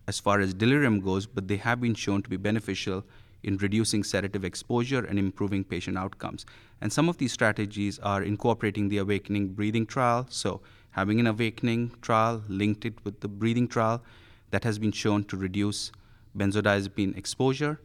as 0.08 0.20
far 0.20 0.40
as 0.40 0.54
delirium 0.54 1.00
goes, 1.00 1.26
but 1.26 1.48
they 1.48 1.58
have 1.58 1.82
been 1.82 1.96
shown 1.96 2.22
to 2.24 2.30
be 2.30 2.38
beneficial 2.38 3.04
in 3.44 3.58
reducing 3.58 4.04
sedative 4.04 4.44
exposure 4.44 5.06
and 5.06 5.20
improving 5.20 5.64
patient 5.64 5.98
outcomes. 5.98 6.46
And 6.82 6.92
some 6.92 7.10
of 7.10 7.18
these 7.18 7.32
strategies 7.32 8.00
are 8.00 8.24
incorporating 8.24 8.90
the 8.90 8.98
awakening 8.98 9.50
breathing 9.50 9.86
trial. 9.86 10.26
So, 10.30 10.62
having 10.92 11.20
an 11.20 11.28
awakening 11.28 11.92
trial, 12.02 12.44
linked 12.48 12.86
it 12.86 12.94
with 13.04 13.20
the 13.20 13.28
breathing 13.28 13.68
trial, 13.68 14.04
that 14.52 14.64
has 14.64 14.80
been 14.80 14.92
shown 14.92 15.24
to 15.26 15.38
reduce 15.38 15.92
benzodiazepine 16.38 17.18
exposure. 17.18 17.80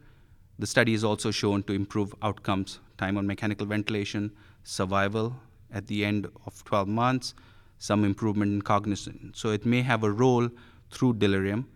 The 0.58 0.66
study 0.66 0.94
is 0.94 1.04
also 1.04 1.30
shown 1.30 1.62
to 1.64 1.72
improve 1.72 2.14
outcomes, 2.22 2.80
time 2.98 3.16
on 3.16 3.26
mechanical 3.26 3.66
ventilation, 3.66 4.32
survival 4.62 5.36
at 5.72 5.86
the 5.86 6.04
end 6.04 6.26
of 6.46 6.64
12 6.64 6.88
months, 6.88 7.34
some 7.78 8.04
improvement 8.04 8.52
in 8.52 8.62
cognition. 8.62 9.32
So 9.34 9.50
it 9.50 9.64
may 9.64 9.82
have 9.82 10.04
a 10.04 10.10
role 10.10 10.48
through 10.90 11.14
delirium. 11.14 11.68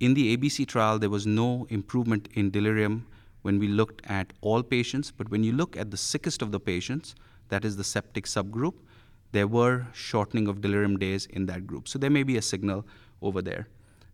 In 0.00 0.14
the 0.14 0.36
ABC 0.36 0.66
trial, 0.66 0.98
there 0.98 1.10
was 1.10 1.26
no 1.26 1.66
improvement 1.70 2.28
in 2.34 2.50
delirium 2.50 3.06
when 3.42 3.58
we 3.58 3.68
looked 3.68 4.04
at 4.06 4.32
all 4.42 4.62
patients, 4.62 5.10
but 5.10 5.30
when 5.30 5.42
you 5.42 5.52
look 5.52 5.76
at 5.76 5.90
the 5.90 5.96
sickest 5.96 6.42
of 6.42 6.52
the 6.52 6.60
patients, 6.60 7.14
that 7.48 7.64
is 7.64 7.76
the 7.76 7.84
septic 7.84 8.26
subgroup, 8.26 8.74
there 9.32 9.46
were 9.46 9.86
shortening 9.92 10.48
of 10.48 10.60
delirium 10.60 10.98
days 10.98 11.26
in 11.26 11.46
that 11.46 11.66
group. 11.66 11.88
So 11.88 11.98
there 11.98 12.10
may 12.10 12.22
be 12.22 12.36
a 12.36 12.42
signal 12.42 12.86
over 13.22 13.40
there. 13.40 13.68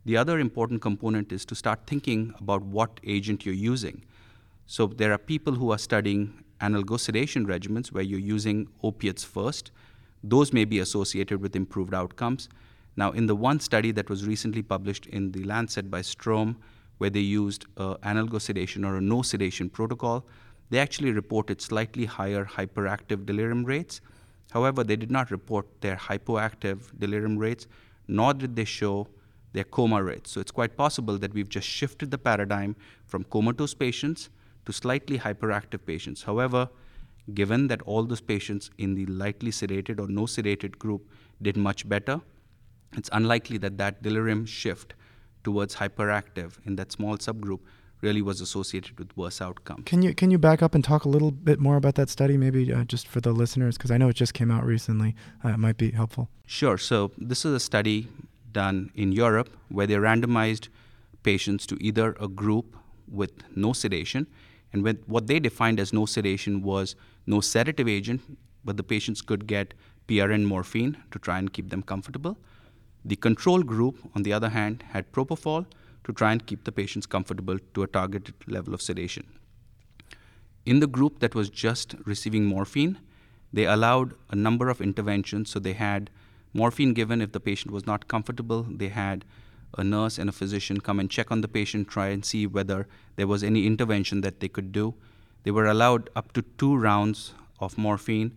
The 0.04 0.16
other 0.16 0.38
important 0.38 0.82
component 0.82 1.32
is 1.32 1.44
to 1.46 1.54
start 1.54 1.80
thinking 1.87 2.35
about 2.38 2.62
what 2.62 3.00
agent 3.04 3.44
you're 3.44 3.54
using. 3.54 4.04
So 4.66 4.87
there 4.87 5.12
are 5.12 5.18
people 5.18 5.54
who 5.54 5.73
are 5.73 5.78
studying 5.78 6.44
analgesic 6.61 7.01
sedation 7.01 7.47
regimens 7.47 7.93
where 7.93 8.03
you're 8.03 8.19
using 8.19 8.69
opiates 8.83 9.25
first. 9.25 9.71
Those 10.23 10.53
may 10.53 10.65
be 10.65 10.79
associated 10.79 11.41
with 11.41 11.55
improved 11.55 11.95
outcomes. 11.95 12.49
Now, 12.97 13.11
in 13.13 13.27
the 13.27 13.37
one 13.37 13.61
study 13.61 13.93
that 13.93 14.09
was 14.09 14.27
recently 14.27 14.63
published 14.63 15.07
in 15.07 15.33
the 15.33 15.45
Lancet 15.45 15.91
by 15.91 16.01
Strøm, 16.01 16.57
where 16.99 17.11
they 17.11 17.21
used 17.21 17.67
uh, 17.77 17.97
sedation 18.39 18.85
or 18.85 18.97
a 18.97 19.01
no 19.01 19.23
sedation 19.23 19.69
protocol, 19.69 20.27
they 20.71 20.79
actually 20.79 21.13
reported 21.13 21.61
slightly 21.61 22.07
higher 22.07 22.45
hyperactive 22.45 23.27
delirium 23.27 23.65
rates. 23.65 24.01
However, 24.51 24.83
they 24.83 24.97
did 24.97 25.11
not 25.11 25.31
report 25.31 25.67
their 25.81 25.97
hypoactive 25.97 26.99
delirium 26.99 27.37
rates, 27.37 27.67
nor 28.09 28.33
did 28.33 28.57
they 28.57 28.65
show 28.65 29.09
their 29.53 29.65
coma 29.65 30.03
rates. 30.03 30.31
So 30.31 30.41
it's 30.41 30.51
quite 30.51 30.77
possible 30.77 31.19
that 31.19 31.35
we've 31.35 31.49
just 31.49 31.69
shifted 31.69 32.11
the 32.11 32.19
paradigm 32.19 32.77
from 33.07 33.25
comatose 33.25 33.75
patients 33.75 34.31
to 34.66 34.73
slightly 34.73 35.18
hyperactive 35.18 35.87
patients. 35.87 36.25
However, 36.25 36.68
given 37.35 37.68
that 37.68 37.82
all 37.82 38.04
those 38.04 38.20
patients 38.20 38.70
in 38.78 38.94
the 38.94 39.06
lightly 39.06 39.50
sedated 39.50 40.00
or 40.00 40.08
no 40.08 40.23
sedated 40.23 40.78
group 40.78 41.08
did 41.40 41.56
much 41.56 41.88
better, 41.88 42.20
it's 42.96 43.11
unlikely 43.12 43.58
that 43.58 43.78
that 43.78 44.02
delirium 44.02 44.46
shift 44.46 44.94
towards 45.44 45.76
hyperactive 45.76 46.58
in 46.64 46.76
that 46.76 46.92
small 46.92 47.16
subgroup 47.16 47.61
really 48.02 48.23
was 48.23 48.40
associated 48.40 48.99
with 48.99 49.16
worse 49.16 49.40
outcomes. 49.40 49.82
Can 49.87 50.02
you 50.02 50.14
can 50.14 50.30
you 50.30 50.38
back 50.38 50.62
up 50.62 50.75
and 50.75 50.85
talk 50.85 51.04
a 51.04 51.08
little 51.08 51.30
bit 51.30 51.58
more 51.58 51.76
about 51.76 51.94
that 51.94 52.08
study, 52.11 52.37
maybe 52.37 52.73
uh, 52.73 52.85
just 52.85 53.08
for 53.08 53.20
the 53.20 53.32
listeners, 53.32 53.76
because 53.76 53.90
I 53.90 53.96
know 53.96 54.08
it 54.08 54.16
just 54.16 54.35
came 54.35 54.50
out 54.50 54.64
recently. 54.64 55.14
Uh, 55.44 55.50
it 55.50 55.58
might 55.58 55.78
be 55.78 55.90
helpful. 55.92 56.28
Sure. 56.46 56.78
So 56.78 57.12
this 57.16 57.44
is 57.44 57.54
a 57.54 57.61
study 57.61 58.08
done 58.52 58.90
in 58.94 59.12
Europe 59.12 59.50
where 59.68 59.87
they 59.87 59.94
randomized 59.94 60.68
patients 61.23 61.66
to 61.66 61.76
either 61.80 62.16
a 62.20 62.28
group 62.28 62.76
with 63.08 63.32
no 63.56 63.73
sedation, 63.73 64.26
and 64.73 64.82
with 64.82 65.02
what 65.06 65.26
they 65.26 65.40
defined 65.40 65.80
as 65.80 65.92
no 65.92 66.06
sedation 66.06 66.62
was 66.62 66.94
no 67.26 67.40
sedative 67.40 67.88
agent, 67.88 68.20
but 68.64 68.76
the 68.76 68.82
patients 68.82 69.23
could 69.23 69.46
get 69.46 69.75
PRN 70.08 70.44
morphine 70.44 70.96
to 71.11 71.18
try 71.18 71.38
and 71.38 71.52
keep 71.52 71.70
them 71.70 71.82
comfortable. 71.82 72.37
The 73.04 73.16
control 73.16 73.62
group, 73.62 73.96
on 74.14 74.23
the 74.23 74.32
other 74.32 74.49
hand, 74.49 74.85
had 74.90 75.12
propofol 75.12 75.66
to 76.04 76.12
try 76.12 76.32
and 76.32 76.46
keep 76.46 76.64
the 76.64 76.73
patients 76.73 77.06
comfortable 77.06 77.58
to 77.75 77.82
a 77.82 77.87
targeted 77.87 78.35
level 78.46 78.75
of 78.75 78.82
sedation. 78.82 79.26
In 80.64 80.80
the 80.80 80.87
group 80.87 81.20
that 81.20 81.35
was 81.35 81.49
just 81.49 81.94
receiving 82.04 82.44
morphine, 82.44 82.99
they 83.52 83.64
allowed 83.64 84.14
a 84.30 84.37
number 84.37 84.68
of 84.68 84.80
interventions. 84.80 85.50
So 85.50 85.58
they 85.58 85.75
had 85.75 86.11
morphine 86.52 86.92
given 86.92 87.20
if 87.20 87.32
the 87.32 87.40
patient 87.40 87.73
was 87.73 87.87
not 87.87 88.08
comfortable. 88.08 88.66
They 88.68 88.88
had 88.88 89.25
a 89.78 89.85
nurse 89.85 90.18
and 90.18 90.28
a 90.28 90.33
physician 90.33 90.80
come 90.80 91.00
and 91.00 91.11
check 91.11 91.30
on 91.30 91.40
the 91.40 91.49
patient, 91.49 91.88
try 91.88 92.09
and 92.09 92.25
see 92.25 92.47
whether 92.47 92.87
there 93.16 93.26
was 93.26 93.42
any 93.42 93.66
intervention 93.66 94.21
that 94.23 94.40
they 94.40 94.49
could 94.49 94.73
do. 94.73 94.95
They 95.42 95.50
were 95.50 95.66
allowed 95.66 96.11
up 96.16 96.33
to 96.33 96.42
two 96.59 96.76
rounds 96.76 97.35
of 97.61 97.78
morphine, 97.78 98.37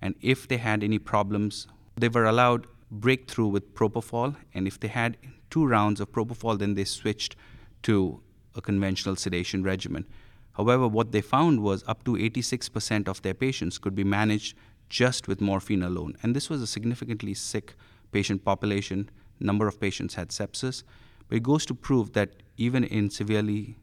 and 0.00 0.14
if 0.20 0.48
they 0.48 0.56
had 0.56 0.82
any 0.82 0.98
problems, 0.98 1.66
they 1.96 2.08
were 2.08 2.24
allowed 2.24 2.66
breakthrough 2.90 3.48
with 3.48 3.74
propofol. 3.74 4.36
And 4.54 4.66
if 4.66 4.78
they 4.80 4.88
had 4.88 5.16
two 5.50 5.66
rounds 5.66 6.00
of 6.00 6.12
propofol, 6.12 6.58
then 6.58 6.74
they 6.74 6.84
switched 6.84 7.36
to 7.82 8.20
a 8.54 8.60
conventional 8.60 9.16
sedation 9.16 9.62
regimen. 9.62 10.06
However, 10.52 10.88
what 10.88 11.12
they 11.12 11.20
found 11.20 11.62
was 11.62 11.84
up 11.86 12.04
to 12.04 12.12
86% 12.12 13.08
of 13.08 13.22
their 13.22 13.34
patients 13.34 13.78
could 13.78 13.94
be 13.94 14.04
managed 14.04 14.56
just 14.88 15.28
with 15.28 15.40
morphine 15.40 15.82
alone. 15.82 16.16
And 16.22 16.34
this 16.34 16.50
was 16.50 16.62
a 16.62 16.66
significantly 16.66 17.34
sick 17.34 17.74
patient 18.10 18.44
population. 18.44 19.10
Number 19.40 19.66
of 19.66 19.80
patients 19.80 20.14
had 20.14 20.28
sepsis. 20.28 20.82
But 21.28 21.36
it 21.36 21.42
goes 21.42 21.66
to 21.66 21.74
prove 21.74 22.12
that 22.14 22.30
even 22.56 22.84
in 22.84 23.10
severely 23.10 23.76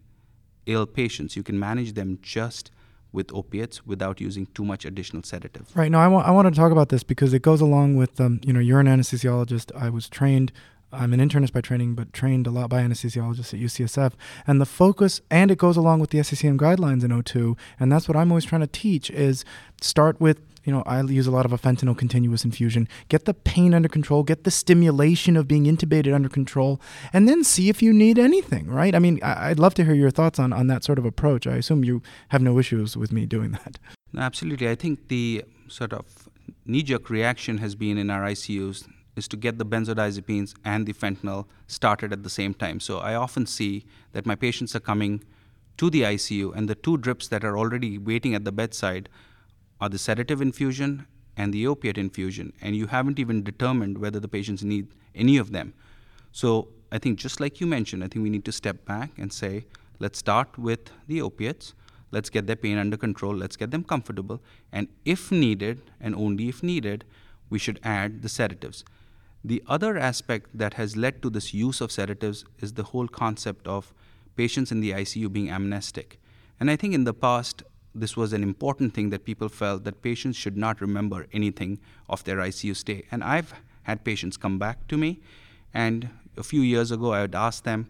ill 0.66 0.86
patients, 0.86 1.36
you 1.36 1.44
can 1.44 1.60
manage 1.60 1.94
them 1.94 2.20
just 2.22 2.72
with 3.12 3.34
opiates 3.34 3.86
without 3.86 4.20
using 4.20 4.46
too 4.48 4.66
much 4.66 4.86
additional 4.86 5.24
sedative. 5.24 5.76
Right. 5.76 5.90
Now, 5.90 6.02
I 6.02 6.08
want 6.08 6.28
I 6.28 6.32
want 6.32 6.54
to 6.54 6.60
talk 6.60 6.72
about 6.72 6.90
this 6.90 7.04
because 7.04 7.34
it 7.34 7.42
goes 7.42 7.62
along 7.62 7.96
with 7.96 8.20
um, 8.20 8.42
you 8.46 8.54
know 8.54 8.60
you're 8.60 8.80
an 8.80 8.88
anesthesiologist. 8.88 9.72
I 9.76 9.90
was 9.90 10.10
trained. 10.10 10.52
I'm 10.92 11.14
an 11.14 11.20
internist 11.20 11.52
by 11.52 11.62
training, 11.62 11.96
but 11.96 12.14
trained 12.14 12.48
a 12.48 12.52
lot 12.52 12.70
by 12.70 12.82
anesthesiologists 12.82 13.54
at 13.54 13.60
UCSF. 13.60 14.14
And 14.48 14.62
the 14.62 14.66
focus, 14.66 15.20
and 15.30 15.52
it 15.52 15.58
goes 15.58 15.76
along 15.76 16.00
with 16.00 16.12
the 16.12 16.20
SCCM 16.20 16.58
guidelines 16.58 17.04
in 17.04 17.12
O2, 17.12 17.58
and 17.80 17.92
that's 17.92 18.08
what 18.08 18.16
I'm 18.16 18.32
always 18.32 18.46
trying 18.46 18.62
to 18.62 18.68
teach 18.68 19.10
is 19.10 19.44
start 19.82 20.22
with 20.22 20.40
you 20.66 20.74
know, 20.74 20.84
I 20.86 21.02
use 21.02 21.28
a 21.28 21.32
lot 21.32 21.46
of 21.46 21.54
a 21.54 21.58
fentanyl 21.58 21.98
continuous 21.98 22.44
infusion. 22.44 22.88
Get 23.08 23.26
the 23.26 23.34
pain 23.34 23.74
under 23.74 23.88
control, 23.88 24.24
get 24.24 24.44
the 24.44 24.52
stimulation 24.52 25.38
of 25.38 25.48
being 25.48 25.66
intubated 25.66 26.14
under 26.14 26.28
control, 26.28 26.82
and 27.14 27.30
then 27.30 27.44
see 27.44 27.70
if 27.70 27.82
you 27.82 27.94
need 27.94 28.18
anything, 28.18 28.68
right? 28.68 28.96
I 28.96 29.00
mean, 29.00 29.20
I'd 29.24 29.60
love 29.60 29.76
to 29.76 29.86
hear 29.86 29.94
your 29.94 30.10
thoughts 30.10 30.40
on, 30.40 30.52
on 30.52 30.68
that 30.68 30.84
sort 30.84 30.98
of 30.98 31.06
approach. 31.06 31.46
I 31.46 31.56
assume 31.56 31.84
you 31.84 32.02
have 32.30 32.42
no 32.42 32.58
issues 32.58 32.98
with 32.98 33.12
me 33.12 33.26
doing 33.26 33.52
that. 33.52 33.78
Absolutely. 34.18 34.68
I 34.68 34.76
think 34.76 35.08
the 35.08 35.44
sort 35.68 35.94
of 35.94 36.30
knee 36.66 36.84
jerk 36.84 37.10
reaction 37.10 37.60
has 37.60 37.76
been 37.76 37.98
in 37.98 38.10
our 38.10 38.24
ICUs 38.24 38.88
is 39.16 39.28
to 39.30 39.38
get 39.38 39.58
the 39.58 39.66
benzodiazepines 39.66 40.54
and 40.66 40.86
the 40.86 40.94
fentanyl 40.94 41.46
started 41.68 42.12
at 42.12 42.24
the 42.24 42.30
same 42.30 42.54
time. 42.54 42.80
So 42.80 43.00
I 43.00 43.16
often 43.16 43.46
see 43.46 43.86
that 44.14 44.26
my 44.26 44.36
patients 44.36 44.76
are 44.76 44.80
coming 44.80 45.24
to 45.78 45.90
the 45.90 46.02
ICU 46.02 46.56
and 46.56 46.70
the 46.70 46.76
two 46.76 46.98
drips 46.98 47.28
that 47.28 47.44
are 47.44 47.58
already 47.58 47.98
waiting 47.98 48.34
at 48.34 48.46
the 48.46 48.52
bedside 48.52 49.10
are 49.80 49.90
the 49.90 49.98
sedative 49.98 50.42
infusion 50.42 51.08
and 51.38 51.54
the 51.54 51.68
opiate 51.68 51.98
infusion, 51.98 52.54
and 52.62 52.76
you 52.76 52.88
haven't 52.88 53.20
even 53.20 53.44
determined 53.44 53.98
whether 53.98 54.20
the 54.20 54.28
patients 54.28 54.64
need 54.64 54.88
any 55.14 55.38
of 55.38 55.52
them. 55.52 55.74
So 56.32 56.70
I 56.92 56.98
think 56.98 57.20
just 57.20 57.40
like 57.40 57.60
you 57.60 57.68
mentioned, 57.68 58.04
I 58.04 58.08
think 58.08 58.24
we 58.24 58.30
need 58.30 58.46
to 58.46 58.52
step 58.52 58.86
back 58.86 59.12
and 59.18 59.32
say, 59.32 59.66
let's 60.00 60.20
start 60.20 60.58
with 60.58 60.92
the 61.08 61.22
opiates, 61.22 61.74
let's 62.12 62.30
get 62.30 62.48
their 62.48 62.56
pain 62.56 62.78
under 62.78 62.98
control, 62.98 63.36
let's 63.36 63.58
get 63.58 63.72
them 63.72 63.84
comfortable, 63.84 64.42
and 64.72 64.88
if 65.04 65.32
needed, 65.32 65.82
and 66.00 66.16
only 66.16 66.48
if 66.48 66.64
needed, 66.64 67.04
we 67.50 67.60
should 67.60 67.80
add 67.84 68.22
the 68.22 68.30
sedatives. 68.30 68.84
The 69.44 69.62
other 69.68 69.98
aspect 69.98 70.58
that 70.58 70.76
has 70.76 70.98
led 70.98 71.22
to 71.22 71.30
this 71.30 71.54
use 71.54 71.82
of 71.82 71.92
sedatives 71.92 72.46
is 72.60 72.74
the 72.74 72.84
whole 72.84 73.08
concept 73.08 73.68
of 73.68 73.94
patients 74.36 74.72
in 74.72 74.80
the 74.80 74.92
ICU 74.92 75.32
being 75.32 75.50
amnestic. 75.50 76.20
And 76.60 76.72
I 76.72 76.76
think 76.76 76.94
in 76.94 77.04
the 77.04 77.14
past, 77.14 77.62
this 77.96 78.18
was 78.18 78.34
an 78.34 78.44
important 78.44 78.94
thing 78.94 79.10
that 79.10 79.26
people 79.26 79.50
felt 79.50 79.84
that 79.86 80.02
patients 80.02 80.38
should 80.38 80.58
not 80.58 80.82
remember 80.82 81.28
anything 81.32 81.80
of 82.10 82.24
their 82.26 82.38
ICU 82.38 82.76
stay. 82.76 83.06
And 83.12 83.24
I've 83.24 83.54
had 83.84 84.04
patients 84.04 84.38
come 84.38 84.60
back 84.60 84.88
to 84.90 84.98
me, 84.98 85.22
and 85.74 86.10
a 86.38 86.44
few 86.44 86.62
years 86.62 86.92
ago, 86.92 87.14
I 87.14 87.22
would 87.22 87.36
ask 87.36 87.64
them, 87.64 87.90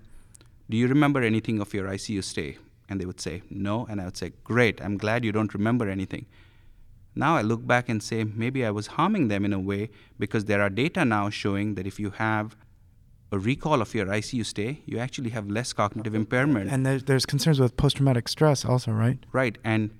Do 0.69 0.77
you 0.77 0.87
remember 0.87 1.21
anything 1.21 1.59
of 1.59 1.73
your 1.73 1.87
ICU 1.87 2.23
stay? 2.23 2.57
And 2.87 3.01
they 3.01 3.05
would 3.05 3.19
say, 3.19 3.41
No. 3.49 3.87
And 3.89 3.99
I 3.99 4.05
would 4.05 4.17
say, 4.17 4.33
Great, 4.43 4.81
I'm 4.81 4.97
glad 4.97 5.25
you 5.25 5.31
don't 5.31 5.53
remember 5.53 5.89
anything. 5.89 6.25
Now 7.15 7.37
I 7.37 7.41
look 7.41 7.65
back 7.65 7.87
and 7.87 8.03
say, 8.03 8.25
maybe 8.25 8.65
I 8.65 8.71
was 8.71 8.87
harming 8.87 9.29
them 9.29 9.45
in 9.45 9.53
a 9.53 9.59
way 9.59 9.89
because 10.19 10.45
there 10.45 10.61
are 10.61 10.69
data 10.69 11.05
now 11.05 11.29
showing 11.29 11.75
that 11.75 11.87
if 11.87 11.97
you 11.97 12.09
have 12.11 12.57
a 13.35 13.39
recall 13.39 13.81
of 13.81 13.93
your 13.93 14.05
ICU 14.05 14.45
stay, 14.45 14.81
you 14.85 14.97
actually 14.97 15.29
have 15.31 15.49
less 15.49 15.73
cognitive 15.73 16.15
impairment. 16.15 16.71
And 16.71 16.85
there's, 16.85 17.03
there's 17.03 17.25
concerns 17.25 17.59
with 17.59 17.75
post 17.77 17.97
traumatic 17.97 18.27
stress 18.27 18.65
also, 18.65 18.91
right? 18.91 19.19
Right. 19.31 19.57
And 19.63 19.91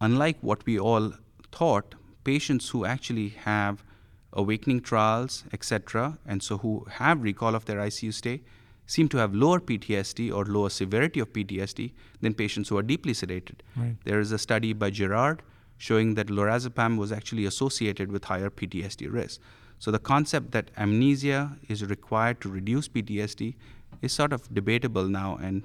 unlike 0.00 0.36
what 0.40 0.66
we 0.66 0.78
all 0.78 1.12
thought, 1.52 1.94
patients 2.24 2.70
who 2.70 2.84
actually 2.84 3.28
have 3.28 3.84
awakening 4.32 4.80
trials, 4.80 5.44
etc., 5.52 6.18
and 6.26 6.42
so 6.42 6.58
who 6.58 6.86
have 6.90 7.22
recall 7.22 7.54
of 7.54 7.64
their 7.64 7.78
ICU 7.78 8.12
stay, 8.12 8.42
seem 8.86 9.08
to 9.08 9.16
have 9.16 9.34
lower 9.34 9.60
PTSD 9.60 10.32
or 10.32 10.44
lower 10.44 10.68
severity 10.70 11.20
of 11.20 11.32
PTSD 11.32 11.92
than 12.20 12.34
patients 12.34 12.68
who 12.68 12.76
are 12.78 12.82
deeply 12.82 13.12
sedated. 13.12 13.60
Right. 13.76 13.96
There 14.04 14.20
is 14.20 14.32
a 14.32 14.38
study 14.38 14.72
by 14.72 14.90
Girard 14.90 15.42
showing 15.78 16.14
that 16.14 16.28
lorazepam 16.28 16.96
was 16.96 17.12
actually 17.12 17.44
associated 17.44 18.10
with 18.10 18.24
higher 18.24 18.50
PTSD 18.50 19.12
risk. 19.12 19.40
So 19.78 19.90
the 19.90 19.98
concept 19.98 20.52
that 20.52 20.70
amnesia 20.76 21.56
is 21.68 21.84
required 21.84 22.40
to 22.42 22.48
reduce 22.48 22.88
PTSD 22.88 23.54
is 24.02 24.12
sort 24.12 24.32
of 24.32 24.52
debatable 24.52 25.08
now 25.08 25.38
and 25.40 25.62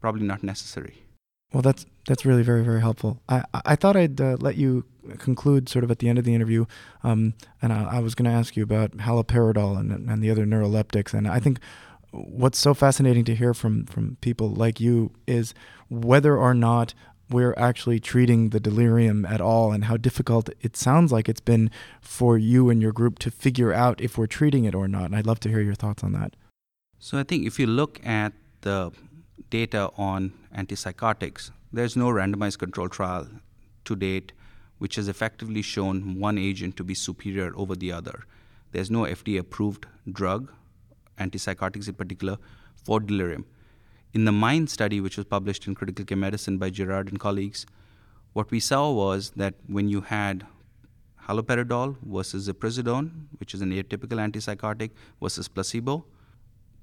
probably 0.00 0.22
not 0.22 0.42
necessary. 0.42 1.02
Well, 1.52 1.62
that's 1.62 1.84
that's 2.08 2.24
really 2.24 2.42
very 2.42 2.62
very 2.64 2.80
helpful. 2.80 3.20
I 3.28 3.44
I 3.52 3.76
thought 3.76 3.94
I'd 3.94 4.20
uh, 4.20 4.36
let 4.40 4.56
you 4.56 4.84
conclude 5.18 5.68
sort 5.68 5.84
of 5.84 5.90
at 5.90 5.98
the 5.98 6.08
end 6.08 6.18
of 6.18 6.24
the 6.24 6.34
interview, 6.34 6.64
um, 7.02 7.34
and 7.60 7.72
I, 7.72 7.96
I 7.96 7.98
was 7.98 8.14
going 8.14 8.30
to 8.30 8.36
ask 8.36 8.56
you 8.56 8.62
about 8.62 8.92
haloperidol 8.96 9.78
and 9.78 9.92
and 10.10 10.22
the 10.22 10.30
other 10.30 10.46
neuroleptics, 10.46 11.12
and 11.12 11.28
I 11.28 11.40
think 11.40 11.58
what's 12.12 12.58
so 12.58 12.74
fascinating 12.74 13.24
to 13.24 13.34
hear 13.34 13.52
from 13.52 13.84
from 13.84 14.16
people 14.20 14.50
like 14.50 14.80
you 14.80 15.12
is 15.26 15.52
whether 15.88 16.36
or 16.36 16.54
not 16.54 16.94
we're 17.32 17.54
actually 17.56 18.00
treating 18.00 18.50
the 18.50 18.60
delirium 18.60 19.24
at 19.24 19.40
all 19.40 19.72
and 19.72 19.84
how 19.84 19.96
difficult 19.96 20.50
it 20.60 20.76
sounds 20.76 21.12
like 21.12 21.28
it's 21.28 21.40
been 21.40 21.70
for 22.00 22.38
you 22.38 22.70
and 22.70 22.82
your 22.82 22.92
group 22.92 23.18
to 23.20 23.30
figure 23.30 23.72
out 23.72 24.00
if 24.00 24.18
we're 24.18 24.26
treating 24.26 24.64
it 24.64 24.74
or 24.74 24.88
not. 24.88 25.06
And 25.06 25.16
I'd 25.16 25.26
love 25.26 25.40
to 25.40 25.48
hear 25.48 25.60
your 25.60 25.74
thoughts 25.74 26.04
on 26.04 26.12
that. 26.12 26.34
So 26.98 27.18
I 27.18 27.24
think 27.24 27.46
if 27.46 27.58
you 27.58 27.66
look 27.66 28.04
at 28.06 28.32
the 28.60 28.92
data 29.50 29.90
on 29.96 30.32
antipsychotics, 30.56 31.50
there's 31.72 31.96
no 31.96 32.08
randomized 32.08 32.58
control 32.58 32.88
trial 32.88 33.28
to 33.84 33.96
date 33.96 34.32
which 34.82 34.96
has 34.96 35.06
effectively 35.06 35.62
shown 35.62 36.18
one 36.18 36.36
agent 36.36 36.76
to 36.76 36.82
be 36.82 36.92
superior 36.92 37.52
over 37.54 37.76
the 37.76 37.92
other. 37.92 38.24
There's 38.72 38.90
no 38.90 39.02
FDA 39.02 39.38
approved 39.38 39.86
drug, 40.10 40.50
antipsychotics 41.20 41.86
in 41.86 41.94
particular, 41.94 42.36
for 42.84 42.98
delirium. 42.98 43.44
In 44.14 44.26
the 44.26 44.32
MIND 44.32 44.68
study, 44.68 45.00
which 45.00 45.16
was 45.16 45.24
published 45.24 45.66
in 45.66 45.74
Critical 45.74 46.04
Care 46.04 46.18
Medicine 46.18 46.58
by 46.58 46.68
Girard 46.68 47.08
and 47.08 47.18
colleagues, 47.18 47.64
what 48.34 48.50
we 48.50 48.60
saw 48.60 48.90
was 48.90 49.30
that 49.36 49.54
when 49.66 49.88
you 49.88 50.02
had 50.02 50.46
haloperidol 51.26 51.96
versus 52.02 52.46
ziprasidone, 52.46 53.10
which 53.38 53.54
is 53.54 53.62
an 53.62 53.70
atypical 53.70 54.20
antipsychotic, 54.20 54.90
versus 55.22 55.48
placebo, 55.48 56.04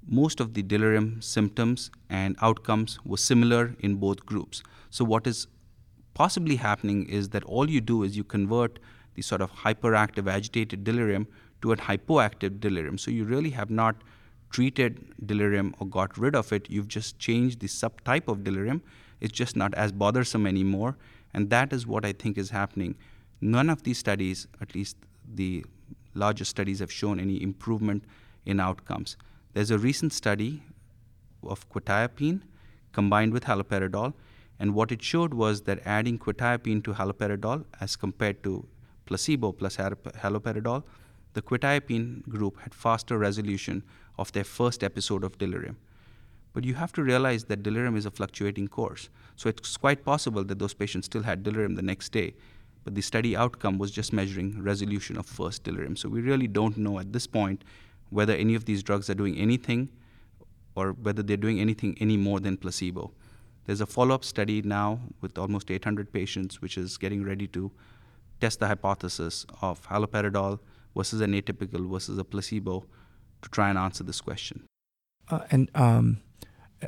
most 0.08 0.40
of 0.40 0.54
the 0.54 0.62
delirium 0.62 1.22
symptoms 1.22 1.92
and 2.08 2.34
outcomes 2.42 2.98
were 3.04 3.16
similar 3.16 3.76
in 3.78 3.94
both 3.94 4.26
groups. 4.26 4.64
So, 4.90 5.04
what 5.04 5.28
is 5.28 5.46
possibly 6.14 6.56
happening 6.56 7.08
is 7.08 7.28
that 7.28 7.44
all 7.44 7.70
you 7.70 7.80
do 7.80 8.02
is 8.02 8.16
you 8.16 8.24
convert 8.24 8.80
the 9.14 9.22
sort 9.22 9.40
of 9.40 9.52
hyperactive, 9.52 10.28
agitated 10.28 10.82
delirium 10.82 11.28
to 11.62 11.70
a 11.70 11.76
hypoactive 11.76 12.58
delirium. 12.58 12.98
So, 12.98 13.12
you 13.12 13.22
really 13.22 13.50
have 13.50 13.70
not 13.70 13.94
treated 14.50 15.26
delirium 15.26 15.74
or 15.78 15.86
got 15.86 16.18
rid 16.18 16.34
of 16.34 16.52
it, 16.52 16.68
you've 16.68 16.88
just 16.88 17.18
changed 17.18 17.60
the 17.60 17.66
subtype 17.66 18.28
of 18.28 18.44
delirium. 18.44 18.82
It's 19.20 19.32
just 19.32 19.56
not 19.56 19.74
as 19.74 19.92
bothersome 19.92 20.46
anymore. 20.46 20.96
And 21.32 21.50
that 21.50 21.72
is 21.72 21.86
what 21.86 22.04
I 22.04 22.12
think 22.12 22.36
is 22.36 22.50
happening. 22.50 22.96
None 23.40 23.70
of 23.70 23.84
these 23.84 23.98
studies, 23.98 24.48
at 24.60 24.74
least 24.74 24.96
the 25.34 25.64
largest 26.14 26.50
studies, 26.50 26.80
have 26.80 26.90
shown 26.90 27.20
any 27.20 27.42
improvement 27.42 28.04
in 28.44 28.60
outcomes. 28.60 29.16
There's 29.52 29.70
a 29.70 29.78
recent 29.78 30.12
study 30.12 30.62
of 31.42 31.68
quetiapine 31.70 32.42
combined 32.92 33.32
with 33.32 33.44
haloperidol, 33.44 34.12
and 34.58 34.74
what 34.74 34.92
it 34.92 35.02
showed 35.02 35.32
was 35.32 35.62
that 35.62 35.80
adding 35.86 36.18
quetiapine 36.18 36.82
to 36.84 36.92
haloperidol 36.92 37.64
as 37.80 37.96
compared 37.96 38.42
to 38.42 38.66
placebo 39.06 39.52
plus 39.52 39.76
haloperidol, 39.76 40.82
the 41.32 41.42
quetiapine 41.42 42.22
group 42.28 42.60
had 42.60 42.74
faster 42.74 43.18
resolution 43.18 43.82
of 44.18 44.32
their 44.32 44.44
first 44.44 44.82
episode 44.82 45.24
of 45.24 45.38
delirium. 45.38 45.76
But 46.52 46.64
you 46.64 46.74
have 46.74 46.92
to 46.94 47.02
realize 47.02 47.44
that 47.44 47.62
delirium 47.62 47.96
is 47.96 48.06
a 48.06 48.10
fluctuating 48.10 48.68
course. 48.68 49.08
So 49.36 49.48
it's 49.48 49.76
quite 49.76 50.04
possible 50.04 50.42
that 50.44 50.58
those 50.58 50.74
patients 50.74 51.06
still 51.06 51.22
had 51.22 51.42
delirium 51.42 51.76
the 51.76 51.82
next 51.82 52.10
day, 52.10 52.34
but 52.84 52.94
the 52.94 53.02
study 53.02 53.36
outcome 53.36 53.78
was 53.78 53.90
just 53.90 54.12
measuring 54.12 54.60
resolution 54.62 55.16
of 55.16 55.26
first 55.26 55.62
delirium. 55.62 55.96
So 55.96 56.08
we 56.08 56.20
really 56.20 56.48
don't 56.48 56.76
know 56.76 56.98
at 56.98 57.12
this 57.12 57.26
point 57.26 57.62
whether 58.10 58.32
any 58.32 58.54
of 58.54 58.64
these 58.64 58.82
drugs 58.82 59.08
are 59.08 59.14
doing 59.14 59.36
anything 59.36 59.88
or 60.74 60.92
whether 60.92 61.22
they're 61.22 61.36
doing 61.36 61.60
anything 61.60 61.96
any 62.00 62.16
more 62.16 62.40
than 62.40 62.56
placebo. 62.56 63.12
There's 63.66 63.80
a 63.80 63.86
follow 63.86 64.14
up 64.14 64.24
study 64.24 64.62
now 64.62 65.00
with 65.20 65.38
almost 65.38 65.70
800 65.70 66.12
patients, 66.12 66.60
which 66.60 66.76
is 66.76 66.96
getting 66.96 67.22
ready 67.22 67.46
to 67.48 67.70
test 68.40 68.58
the 68.58 68.66
hypothesis 68.66 69.46
of 69.62 69.86
haloperidol 69.86 70.58
versus 70.96 71.20
an 71.20 71.32
atypical 71.32 71.90
versus 71.90 72.18
a 72.18 72.24
placebo 72.24 72.84
to 73.42 73.48
try 73.48 73.68
and 73.68 73.78
answer 73.78 74.04
this 74.04 74.20
question. 74.20 74.64
Uh, 75.28 75.40
and 75.50 75.70
um, 75.74 76.20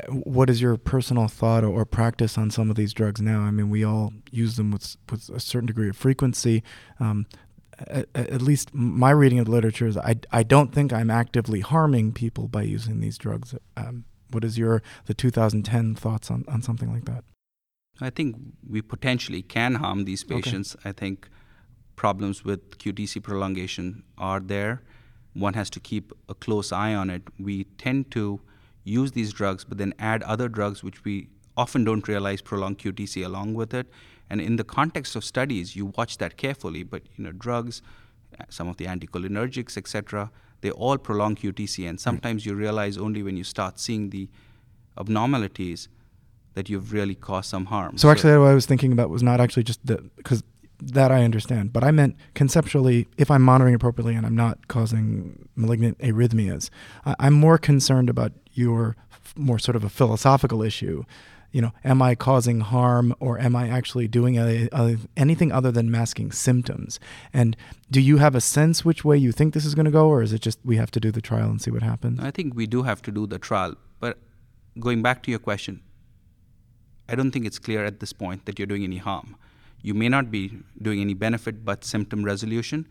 what 0.08 0.48
is 0.48 0.60
your 0.60 0.76
personal 0.76 1.28
thought 1.28 1.64
or, 1.64 1.84
practice 1.84 2.38
on 2.38 2.50
some 2.50 2.70
of 2.70 2.76
these 2.76 2.92
drugs 2.92 3.20
now? 3.20 3.40
I 3.40 3.50
mean, 3.50 3.70
we 3.70 3.84
all 3.84 4.12
use 4.30 4.56
them 4.56 4.70
with 4.70 4.96
with 5.10 5.28
a 5.28 5.40
certain 5.40 5.66
degree 5.66 5.88
of 5.88 5.96
frequency. 5.96 6.62
Um, 6.98 7.26
at, 7.78 8.08
at, 8.14 8.42
least 8.42 8.72
my 8.74 9.10
reading 9.10 9.38
of 9.38 9.46
the 9.46 9.50
literature 9.50 9.86
is 9.86 9.96
I, 9.96 10.16
I 10.30 10.42
don't 10.42 10.72
think 10.72 10.92
I'm 10.92 11.10
actively 11.10 11.60
harming 11.60 12.12
people 12.12 12.48
by 12.48 12.62
using 12.62 13.00
these 13.00 13.18
drugs. 13.18 13.54
Um, 13.76 14.04
what 14.30 14.44
is 14.44 14.56
your 14.56 14.82
the 15.06 15.14
2010 15.14 15.94
thoughts 15.94 16.30
on, 16.30 16.44
on 16.48 16.62
something 16.62 16.92
like 16.92 17.04
that? 17.06 17.24
I 18.00 18.10
think 18.10 18.36
we 18.68 18.82
potentially 18.82 19.42
can 19.42 19.76
harm 19.76 20.04
these 20.04 20.24
patients. 20.24 20.74
Okay. 20.76 20.90
I 20.90 20.92
think 20.92 21.28
problems 21.96 22.44
with 22.44 22.78
QTC 22.78 23.22
prolongation 23.22 24.02
are 24.18 24.40
there 24.40 24.83
one 25.35 25.55
has 25.55 25.70
to 25.70 25.81
keep 25.81 26.12
a 26.28 26.35
close 26.35 26.72
eye 26.72 26.94
on 26.94 27.11
it. 27.11 27.22
We 27.38 27.64
tend 27.78 28.11
to 28.12 28.40
use 28.85 29.12
these 29.12 29.33
drugs, 29.33 29.64
but 29.64 29.78
then 29.78 29.94
add 29.98 30.22
other 30.24 30.48
drugs 30.48 30.83
which 30.83 31.05
we 31.05 31.28
often 31.57 31.85
don't 31.85 32.07
realize 32.09 32.40
prolong 32.40 32.76
QTC 32.76 33.24
along 33.24 33.55
with 33.55 33.72
it. 33.72 33.87
And 34.28 34.40
in 34.40 34.57
the 34.57 34.64
context 34.64 35.14
of 35.16 35.24
studies, 35.24 35.76
you 35.76 35.87
watch 35.96 36.18
that 36.18 36.37
carefully. 36.37 36.83
But 36.83 37.02
you 37.16 37.24
know, 37.24 37.33
drugs, 37.33 37.83
some 38.48 38.68
of 38.68 38.76
the 38.76 38.87
anticholinergics, 38.87 39.76
etc., 39.76 40.31
they 40.61 40.70
all 40.70 40.96
prolong 40.96 41.35
QTC, 41.35 41.88
and 41.88 42.00
sometimes 42.00 42.46
you 42.46 42.55
realize 42.55 42.96
only 42.96 43.22
when 43.24 43.37
you 43.37 43.42
start 43.42 43.81
seeing 43.81 44.11
the 44.11 44.28
abnormalities 44.96 45.88
that 46.55 46.68
you've 46.68 46.92
really 46.92 47.16
caused 47.16 47.50
some 47.50 47.64
harm. 47.64 47.98
So, 47.98 48.02
so 48.02 48.11
actually, 48.11 48.38
what 48.38 48.46
I 48.46 48.55
was 48.55 48.64
thinking 48.64 48.92
about 48.92 49.11
was 49.11 49.24
not 49.24 49.40
actually 49.40 49.64
just 49.64 49.85
the 49.85 49.96
because 50.16 50.44
that 50.90 51.12
I 51.12 51.23
understand. 51.25 51.73
But 51.73 51.85
I 51.85 51.90
meant 51.90 52.16
conceptually, 52.35 53.07
if 53.16 53.31
I'm 53.31 53.42
monitoring 53.42 53.75
appropriately 53.75 54.14
and 54.14 54.27
I'm 54.27 54.37
not 54.37 54.68
causing 54.68 55.49
malignant 55.55 55.99
arrhythmias, 55.99 56.71
I'm 57.05 57.35
more 57.35 57.59
concerned 57.59 58.11
about 58.11 58.33
your 58.53 58.97
more 59.37 59.59
sort 59.59 59.77
of 59.77 59.85
a 59.85 59.88
philosophical 59.88 60.62
issue. 60.62 61.05
You 61.53 61.61
know, 61.61 61.73
am 61.85 62.01
I 62.01 62.14
causing 62.14 62.61
harm 62.61 63.14
or 63.21 63.38
am 63.38 63.55
I 63.55 63.68
actually 63.68 64.09
doing 64.09 64.38
a, 64.38 64.68
a, 64.73 64.97
anything 65.16 65.53
other 65.53 65.71
than 65.71 65.90
masking 65.90 66.33
symptoms? 66.33 66.99
And 67.33 67.57
do 67.90 68.01
you 68.01 68.16
have 68.16 68.35
a 68.35 68.40
sense 68.40 68.85
which 68.85 69.05
way 69.05 69.18
you 69.18 69.33
think 69.33 69.53
this 69.53 69.66
is 69.66 69.75
going 69.75 69.85
to 69.85 69.90
go, 69.90 70.09
or 70.09 70.23
is 70.23 70.33
it 70.33 70.40
just 70.40 70.59
we 70.64 70.77
have 70.77 70.90
to 70.92 71.01
do 71.01 71.11
the 71.11 71.21
trial 71.21 71.51
and 71.51 71.61
see 71.61 71.71
what 71.71 71.83
happens? 71.83 72.21
I 72.21 72.31
think 72.31 72.55
we 72.55 72.66
do 72.66 72.85
have 72.85 73.03
to 73.03 73.12
do 73.12 73.27
the 73.27 73.38
trial. 73.38 73.75
But 74.01 74.18
going 74.81 75.03
back 75.03 75.23
to 75.25 75.31
your 75.31 75.40
question, 75.40 75.83
I 77.07 77.14
don't 77.14 77.31
think 77.31 77.45
it's 77.45 77.59
clear 77.59 77.85
at 77.85 78.01
this 78.01 78.14
point 78.14 78.47
that 78.47 78.59
you're 78.59 78.66
doing 78.66 78.85
any 78.85 78.97
harm. 78.97 79.37
You 79.83 79.95
may 79.95 80.09
not 80.09 80.31
be 80.31 80.59
doing 80.81 81.01
any 81.01 81.14
benefit 81.14 81.64
but 81.64 81.85
symptom 81.85 82.25
resolution, 82.25 82.87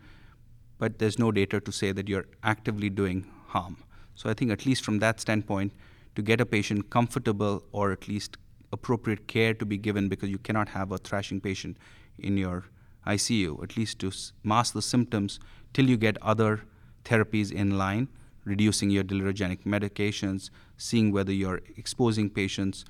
but 0.78 0.98
there's 0.98 1.18
no 1.18 1.32
data 1.32 1.60
to 1.60 1.72
say 1.72 1.92
that 1.92 2.08
you're 2.08 2.26
actively 2.42 2.90
doing 2.90 3.26
harm. 3.46 3.78
So 4.14 4.28
I 4.28 4.34
think, 4.34 4.50
at 4.50 4.66
least 4.66 4.84
from 4.84 4.98
that 4.98 5.20
standpoint, 5.20 5.72
to 6.14 6.22
get 6.22 6.40
a 6.40 6.46
patient 6.46 6.90
comfortable 6.90 7.64
or 7.72 7.92
at 7.92 8.08
least 8.08 8.36
appropriate 8.72 9.26
care 9.26 9.54
to 9.54 9.64
be 9.64 9.78
given 9.78 10.08
because 10.08 10.28
you 10.28 10.38
cannot 10.38 10.68
have 10.68 10.92
a 10.92 10.98
thrashing 10.98 11.40
patient 11.40 11.76
in 12.18 12.36
your 12.36 12.64
ICU, 13.06 13.62
at 13.62 13.76
least 13.76 13.98
to 14.00 14.12
mask 14.42 14.74
the 14.74 14.82
symptoms 14.82 15.40
till 15.72 15.88
you 15.88 15.96
get 15.96 16.16
other 16.22 16.62
therapies 17.04 17.50
in 17.50 17.78
line, 17.78 18.08
reducing 18.44 18.90
your 18.90 19.04
delirogenic 19.04 19.64
medications, 19.64 20.50
seeing 20.76 21.10
whether 21.10 21.32
you're 21.32 21.60
exposing 21.76 22.30
patients 22.30 22.84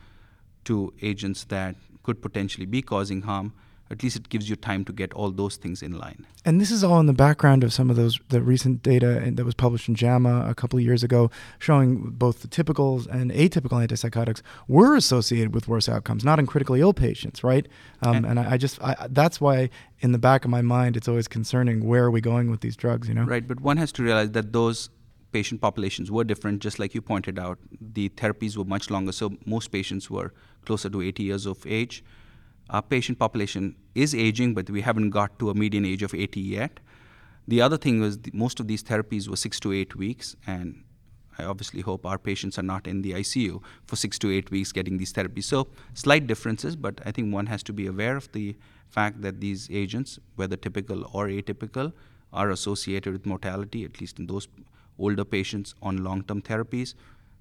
to 0.65 0.93
agents 1.03 1.45
that 1.45 1.77
could 2.03 2.21
potentially 2.21 2.67
be 2.67 2.83
causing 2.83 3.23
harm, 3.23 3.53
at 3.93 4.03
least 4.03 4.17
it 4.17 4.29
gives 4.31 4.49
you 4.49 4.57
time 4.57 4.85
to 4.87 4.93
get 4.93 5.13
all 5.13 5.31
those 5.31 5.57
things 5.57 5.83
in 5.83 5.93
line. 5.99 6.27
And 6.47 6.61
this 6.61 6.71
is 6.71 6.83
all 6.83 6.99
in 6.99 7.07
the 7.07 7.13
background 7.13 7.63
of 7.63 7.73
some 7.73 7.91
of 7.91 7.97
those 7.97 8.19
the 8.31 8.41
recent 8.41 8.83
data 8.83 9.31
that 9.35 9.45
was 9.45 9.55
published 9.55 9.87
in 9.87 9.95
JAMA 9.95 10.47
a 10.49 10.55
couple 10.55 10.79
of 10.79 10.85
years 10.85 11.05
ago, 11.05 11.31
showing 11.59 12.11
both 12.11 12.41
the 12.41 12.49
typicals 12.49 13.07
and 13.07 13.31
atypical 13.31 13.87
antipsychotics 13.87 14.41
were 14.67 14.97
associated 14.97 15.55
with 15.55 15.69
worse 15.69 15.89
outcomes, 15.91 16.25
not 16.25 16.39
in 16.39 16.47
critically 16.47 16.81
ill 16.81 16.95
patients, 16.95 17.45
right? 17.45 17.69
Um, 18.01 18.17
and, 18.17 18.27
and 18.27 18.41
I, 18.41 18.53
I, 18.53 18.57
just 18.57 18.83
I, 18.83 19.07
that's 19.11 19.41
why 19.41 19.69
in 20.01 20.13
the 20.13 20.19
back 20.19 20.45
of 20.47 20.51
my 20.51 20.63
mind 20.63 20.97
it's 20.97 21.07
always 21.07 21.29
concerning 21.29 21.87
where 21.87 22.05
are 22.05 22.11
we 22.11 22.23
going 22.23 22.51
with 22.51 22.63
these 22.63 22.77
drugs, 22.77 23.09
you 23.09 23.15
know? 23.15 23.25
Right, 23.25 23.47
but 23.47 23.61
one 23.61 23.77
has 23.77 23.93
to 23.93 24.03
realize 24.03 24.31
that 24.31 24.55
those 24.55 24.89
patient 25.33 25.61
populations 25.61 26.11
were 26.11 26.25
different, 26.25 26.63
just 26.63 26.79
like 26.79 26.95
you 26.95 27.03
pointed 27.03 27.39
out. 27.39 27.59
The 27.79 28.09
therapies 28.11 28.57
were 28.57 28.65
much 28.65 28.91
longer, 28.91 29.13
so 29.13 29.37
most 29.45 29.69
patients 29.69 30.11
were 30.11 30.33
closer 30.65 30.89
to 30.89 31.03
80 31.03 31.23
years 31.23 31.47
of 31.47 31.67
age 31.67 32.03
our 32.73 32.83
patient 32.83 33.19
population 33.19 33.77
is 33.95 34.15
aging, 34.15 34.55
but 34.55 34.71
we 34.71 34.81
haven't 34.81 35.11
got 35.11 35.39
to 35.39 35.51
a 35.51 35.55
median 35.55 35.85
age 35.85 36.03
of 36.03 36.15
80 36.15 36.41
yet. 36.41 36.81
The 37.47 37.61
other 37.61 37.77
thing 37.77 38.01
was 38.01 38.19
the, 38.19 38.31
most 38.33 38.61
of 38.61 38.67
these 38.67 38.83
therapies 38.83 39.29
were 39.29 39.37
six 39.37 39.61
to 39.61 39.73
eight 39.73 39.95
weeks, 39.95 40.35
and 40.47 40.83
I 41.39 41.45
obviously 41.45 41.83
hope 41.83 42.07
our 42.07 42.19
patients 42.19 42.59
are 42.59 42.63
not 42.63 42.87
in 42.87 43.03
the 43.03 43.13
ICU 43.13 43.63
for 43.85 43.97
six 43.97 44.19
to 44.21 44.33
eight 44.33 44.51
weeks 44.51 44.73
getting 44.73 44.97
these 44.97 45.13
therapies. 45.13 45.45
So, 45.45 45.69
slight 45.93 46.27
differences, 46.27 46.75
but 46.75 47.01
I 47.05 47.11
think 47.11 47.33
one 47.33 47.47
has 47.47 47.63
to 47.65 47.75
be 47.75 47.87
aware 47.87 48.17
of 48.17 48.33
the 48.33 48.57
fact 48.89 49.21
that 49.21 49.41
these 49.41 49.69
agents, 49.71 50.19
whether 50.37 50.57
typical 50.57 51.05
or 51.13 51.27
atypical, 51.27 51.93
are 52.33 52.51
associated 52.51 53.13
with 53.13 53.27
mortality, 53.27 53.85
at 53.85 54.01
least 54.01 54.19
in 54.19 54.27
those 54.27 54.49
older 54.99 55.25
patients 55.25 55.75
on 55.83 56.03
long 56.03 56.23
term 56.23 56.41
therapies. 56.41 56.95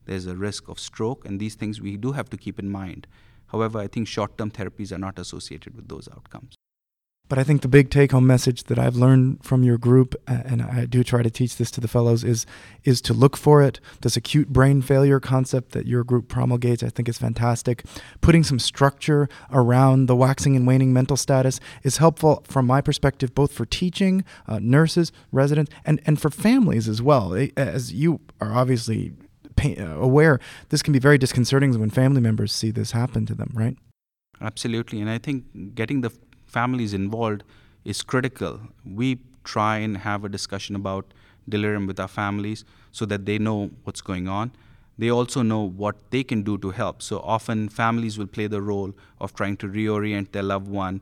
There's 0.05 0.25
a 0.25 0.35
risk 0.35 0.67
of 0.67 0.79
stroke, 0.79 1.25
and 1.25 1.39
these 1.39 1.55
things 1.55 1.79
we 1.79 1.95
do 1.95 2.11
have 2.11 2.29
to 2.31 2.37
keep 2.37 2.59
in 2.59 2.69
mind. 2.69 3.07
However, 3.51 3.79
I 3.79 3.87
think 3.87 4.07
short 4.07 4.37
term 4.37 4.51
therapies 4.51 4.91
are 4.91 4.97
not 4.97 5.19
associated 5.19 5.75
with 5.75 5.87
those 5.87 6.07
outcomes. 6.15 6.55
But 7.31 7.39
I 7.39 7.45
think 7.45 7.61
the 7.61 7.69
big 7.69 7.89
take 7.89 8.11
home 8.11 8.27
message 8.27 8.65
that 8.65 8.77
I've 8.77 8.97
learned 8.97 9.41
from 9.41 9.63
your 9.63 9.77
group, 9.77 10.15
and 10.27 10.61
I 10.61 10.85
do 10.85 11.01
try 11.01 11.23
to 11.23 11.29
teach 11.29 11.55
this 11.55 11.71
to 11.71 11.79
the 11.79 11.87
fellows, 11.87 12.25
is 12.25 12.45
is 12.83 12.99
to 13.03 13.13
look 13.13 13.37
for 13.37 13.61
it. 13.61 13.79
This 14.01 14.17
acute 14.17 14.49
brain 14.49 14.81
failure 14.81 15.21
concept 15.21 15.71
that 15.71 15.87
your 15.87 16.03
group 16.03 16.27
promulgates, 16.27 16.83
I 16.83 16.89
think 16.89 17.07
is 17.07 17.17
fantastic. 17.17 17.85
Putting 18.19 18.43
some 18.43 18.59
structure 18.59 19.29
around 19.49 20.07
the 20.07 20.15
waxing 20.15 20.57
and 20.57 20.67
waning 20.67 20.91
mental 20.91 21.15
status 21.15 21.61
is 21.83 21.97
helpful 21.97 22.43
from 22.49 22.67
my 22.67 22.81
perspective, 22.81 23.33
both 23.33 23.53
for 23.53 23.65
teaching, 23.65 24.25
uh, 24.45 24.59
nurses, 24.61 25.13
residents, 25.31 25.71
and, 25.85 26.01
and 26.05 26.19
for 26.19 26.29
families 26.29 26.89
as 26.89 27.01
well. 27.01 27.33
As 27.55 27.93
you 27.93 28.19
are 28.41 28.51
obviously 28.51 29.13
Uh, 29.63 30.00
aware, 30.00 30.39
this 30.69 30.82
can 30.82 30.93
be 30.93 31.00
very 31.00 31.17
disconcerting 31.17 31.78
when 31.80 31.89
family 31.89 32.21
members 32.21 32.52
see 32.52 32.71
this 32.71 32.91
happen 32.91 33.26
to 33.28 33.36
them, 33.36 33.52
right? 33.54 33.78
Absolutely. 34.41 35.00
And 35.00 35.10
I 35.10 35.17
think 35.17 35.76
getting 35.76 36.02
the 36.02 36.12
families 36.45 36.93
involved 36.93 37.43
is 37.86 38.02
critical. 38.02 38.60
We 38.86 39.19
try 39.43 39.78
and 39.78 39.97
have 39.97 40.24
a 40.24 40.30
discussion 40.30 40.76
about 40.76 41.13
delirium 41.47 41.88
with 41.88 42.00
our 42.00 42.08
families 42.08 42.63
so 42.91 43.06
that 43.06 43.26
they 43.26 43.38
know 43.38 43.71
what's 43.84 44.02
going 44.02 44.28
on. 44.28 44.52
They 44.97 45.10
also 45.10 45.41
know 45.41 45.62
what 45.62 45.95
they 46.12 46.24
can 46.24 46.43
do 46.43 46.58
to 46.60 46.71
help. 46.71 47.02
So 47.02 47.19
often 47.19 47.69
families 47.69 48.17
will 48.17 48.28
play 48.28 48.47
the 48.47 48.62
role 48.62 48.93
of 49.19 49.34
trying 49.34 49.58
to 49.58 49.67
reorient 49.67 50.32
their 50.32 50.43
loved 50.43 50.67
one, 50.67 51.02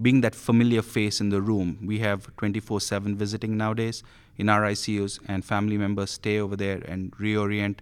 being 0.00 0.20
that 0.20 0.34
familiar 0.34 0.82
face 0.82 1.20
in 1.20 1.30
the 1.30 1.40
room. 1.40 1.78
We 1.84 1.98
have 2.00 2.34
24 2.36 2.80
7 2.80 3.16
visiting 3.16 3.56
nowadays 3.56 4.02
in 4.36 4.48
our 4.48 4.62
ICUs, 4.62 5.18
and 5.28 5.44
family 5.44 5.76
members 5.76 6.10
stay 6.10 6.38
over 6.38 6.56
there 6.56 6.78
and 6.86 7.12
reorient 7.12 7.78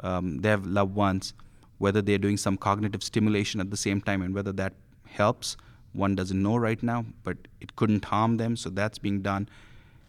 um, 0.00 0.38
their 0.38 0.58
loved 0.58 0.94
ones, 0.94 1.34
whether 1.78 2.02
they're 2.02 2.18
doing 2.18 2.36
some 2.36 2.56
cognitive 2.56 3.02
stimulation 3.02 3.60
at 3.60 3.70
the 3.70 3.76
same 3.76 4.00
time 4.00 4.22
and 4.22 4.34
whether 4.34 4.52
that 4.52 4.74
helps 5.06 5.56
one 5.92 6.14
doesn't 6.14 6.42
know 6.42 6.56
right 6.56 6.82
now, 6.82 7.04
but 7.24 7.36
it 7.60 7.76
couldn't 7.76 8.04
harm 8.04 8.36
them, 8.36 8.56
so 8.56 8.70
that's 8.70 8.98
being 8.98 9.22
done. 9.22 9.48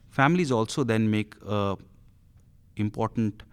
Families 0.10 0.52
also 0.52 0.84
then 0.84 1.10
make 1.10 1.36
a 1.46 1.78
important 2.76 3.44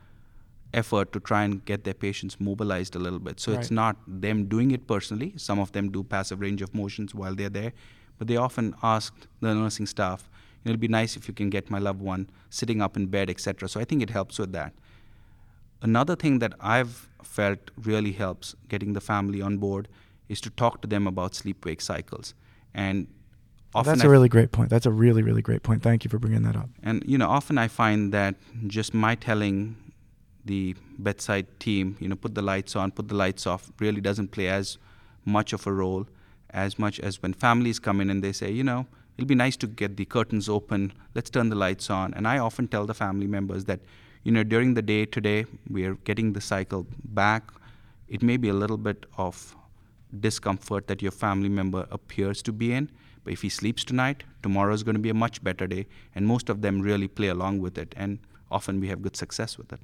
effort 0.74 1.12
to 1.12 1.20
try 1.20 1.44
and 1.44 1.64
get 1.64 1.84
their 1.84 1.94
patients 1.94 2.38
mobilized 2.40 2.96
a 2.96 2.98
little 2.98 3.18
bit. 3.18 3.40
So 3.40 3.52
right. 3.52 3.60
it's 3.60 3.70
not 3.70 3.96
them 4.06 4.46
doing 4.46 4.70
it 4.72 4.86
personally. 4.86 5.32
Some 5.36 5.58
of 5.58 5.72
them 5.72 5.90
do 5.90 6.02
passive 6.02 6.40
range 6.40 6.62
of 6.62 6.74
motions 6.74 7.14
while 7.14 7.34
they're 7.34 7.48
there, 7.48 7.72
but 8.18 8.26
they 8.28 8.36
often 8.36 8.74
ask 8.82 9.14
the 9.40 9.54
nursing 9.54 9.86
staff, 9.86 10.28
"It'll 10.66 10.80
be 10.80 10.88
nice 10.88 11.16
if 11.16 11.28
you 11.28 11.34
can 11.34 11.50
get 11.50 11.70
my 11.70 11.78
loved 11.78 12.00
one 12.00 12.28
sitting 12.50 12.82
up 12.82 12.96
in 12.96 13.06
bed, 13.06 13.30
etc." 13.30 13.68
So 13.68 13.80
I 13.80 13.84
think 13.84 14.02
it 14.02 14.10
helps 14.10 14.38
with 14.38 14.52
that. 14.52 14.72
Another 15.82 16.16
thing 16.16 16.38
that 16.40 16.54
I've 16.60 17.08
felt 17.22 17.70
really 17.76 18.12
helps 18.12 18.54
getting 18.68 18.92
the 18.92 19.00
family 19.00 19.40
on 19.42 19.58
board 19.58 19.88
is 20.28 20.40
to 20.40 20.50
talk 20.50 20.82
to 20.82 20.88
them 20.88 21.06
about 21.06 21.34
sleep 21.34 21.64
wake 21.64 21.80
cycles. 21.80 22.34
And 22.74 23.06
often 23.74 23.92
that's 23.92 24.04
a 24.04 24.08
really 24.08 24.28
great 24.28 24.52
point. 24.52 24.70
That's 24.70 24.86
a 24.86 24.90
really 24.90 25.22
really 25.22 25.42
great 25.42 25.62
point. 25.62 25.82
Thank 25.82 26.04
you 26.04 26.10
for 26.10 26.18
bringing 26.18 26.42
that 26.42 26.56
up. 26.56 26.70
And 26.82 27.02
you 27.06 27.18
know, 27.18 27.28
often 27.28 27.58
I 27.58 27.68
find 27.68 28.12
that 28.12 28.34
just 28.66 28.94
my 28.94 29.14
telling 29.14 29.76
the 30.44 30.76
bedside 30.98 31.46
team, 31.60 31.96
you 32.00 32.08
know, 32.08 32.16
put 32.16 32.34
the 32.34 32.42
lights 32.42 32.76
on, 32.76 32.90
put 32.90 33.08
the 33.08 33.14
lights 33.14 33.46
off, 33.46 33.70
really 33.80 34.00
doesn't 34.00 34.28
play 34.28 34.48
as 34.48 34.78
much 35.24 35.52
of 35.52 35.66
a 35.66 35.72
role 35.72 36.06
as 36.50 36.78
much 36.78 36.98
as 37.00 37.22
when 37.22 37.32
families 37.32 37.78
come 37.78 38.00
in 38.00 38.08
and 38.08 38.22
they 38.22 38.32
say, 38.32 38.50
you 38.50 38.64
know, 38.64 38.86
it'll 39.16 39.26
be 39.26 39.34
nice 39.34 39.56
to 39.56 39.66
get 39.66 39.96
the 39.96 40.04
curtains 40.04 40.48
open, 40.48 40.92
let's 41.14 41.30
turn 41.30 41.48
the 41.48 41.56
lights 41.56 41.90
on. 41.90 42.14
And 42.14 42.26
I 42.28 42.38
often 42.38 42.68
tell 42.68 42.86
the 42.86 42.94
family 42.94 43.26
members 43.26 43.64
that, 43.64 43.80
you 44.24 44.32
know, 44.32 44.42
during 44.42 44.74
the 44.74 44.82
day 44.82 45.06
today, 45.06 45.46
we 45.70 45.84
are 45.84 45.94
getting 46.04 46.32
the 46.32 46.40
cycle 46.40 46.86
back. 47.04 47.50
It 48.08 48.22
may 48.22 48.36
be 48.36 48.48
a 48.48 48.54
little 48.54 48.76
bit 48.76 49.06
of 49.16 49.56
discomfort 50.20 50.86
that 50.88 51.02
your 51.02 51.12
family 51.12 51.48
member 51.48 51.86
appears 51.90 52.42
to 52.42 52.52
be 52.52 52.72
in. 52.72 52.90
But 53.24 53.32
if 53.32 53.42
he 53.42 53.48
sleeps 53.48 53.84
tonight, 53.84 54.22
tomorrow 54.42 54.72
is 54.72 54.82
going 54.82 54.94
to 54.94 55.00
be 55.00 55.10
a 55.10 55.14
much 55.14 55.42
better 55.42 55.66
day. 55.66 55.86
And 56.14 56.26
most 56.26 56.48
of 56.48 56.62
them 56.62 56.80
really 56.80 57.08
play 57.08 57.28
along 57.28 57.60
with 57.60 57.76
it. 57.78 57.94
And 57.96 58.20
often 58.50 58.80
we 58.80 58.88
have 58.88 59.02
good 59.02 59.16
success 59.16 59.58
with 59.58 59.72
it. 59.72 59.80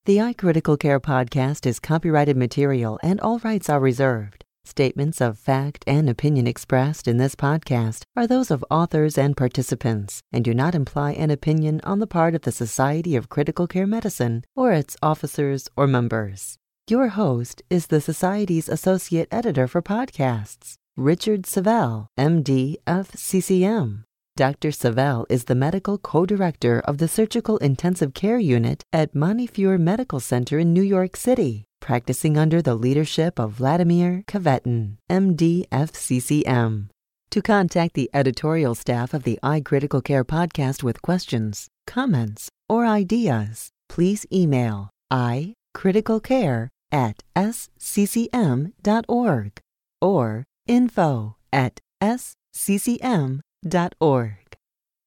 The 0.07 0.19
iCritical 0.19 0.79
Care 0.79 1.01
podcast 1.01 1.65
is 1.65 1.81
copyrighted 1.81 2.37
material 2.37 2.99
and 3.03 3.19
all 3.21 3.39
rights 3.39 3.71
are 3.71 3.81
reserved. 3.81 4.45
Statements 4.67 5.21
of 5.21 5.39
fact 5.39 5.85
and 5.87 6.11
opinion 6.11 6.47
expressed 6.47 7.07
in 7.07 7.19
this 7.19 7.35
podcast 7.35 8.05
are 8.17 8.27
those 8.27 8.51
of 8.51 8.65
authors 8.71 9.19
and 9.19 9.37
participants 9.37 10.23
and 10.33 10.43
do 10.45 10.55
not 10.55 10.75
imply 10.75 11.13
an 11.13 11.31
opinion 11.31 11.81
on 11.85 12.01
the 12.01 12.07
part 12.07 12.35
of 12.35 12.43
the 12.43 12.53
Society 12.53 13.15
of 13.15 13.29
Critical 13.29 13.67
Care 13.67 13.87
Medicine 13.87 14.45
or 14.57 14.73
its 14.73 14.97
officers 15.03 15.69
or 15.77 15.87
members. 15.87 16.57
Your 16.89 17.09
host 17.09 17.63
is 17.71 17.87
the 17.87 18.01
Society's 18.01 18.69
Associate 18.69 19.29
Editor 19.31 19.67
for 19.67 19.81
Podcasts, 19.81 20.77
Richard 20.97 21.45
Savel, 21.47 22.07
MD, 22.19 22.77
FCCM. 22.87 24.05
Dr. 24.37 24.71
Savel 24.73 25.27
is 25.29 25.45
the 25.45 25.55
medical 25.55 25.99
co 25.99 26.27
director 26.27 26.81
of 26.81 26.99
the 26.99 27.09
Surgical 27.09 27.59
Intensive 27.59 28.15
Care 28.15 28.39
Unit 28.39 28.83
at 28.93 29.15
Montefiore 29.15 29.79
Medical 29.79 30.21
Center 30.21 30.59
in 30.59 30.73
New 30.73 30.83
York 30.83 31.17
City 31.17 31.65
practicing 31.85 32.39
under 32.39 32.63
the 32.63 32.75
leadership 32.75 33.39
of 33.39 33.53
Vladimir 33.53 34.25
Kvetan, 34.27 34.97
MD, 35.11 35.69
FCCM. 35.69 36.89
To 37.31 37.43
contact 37.43 37.93
the 37.93 38.09
editorial 38.15 38.75
staff 38.75 39.13
of 39.13 39.25
the 39.25 39.39
iCritical 39.43 40.03
Care 40.03 40.25
podcast 40.25 40.83
with 40.83 41.03
questions, 41.03 41.69
comments, 41.87 42.49
or 42.71 42.87
ideas, 42.87 43.69
please 43.91 44.25
email 44.33 44.89
icriticalcare 45.13 46.69
at 46.91 47.23
sccm.org 47.37 48.73
or 50.01 50.45
info 50.67 51.37
at 51.53 51.81
sccm.org. 52.03 53.03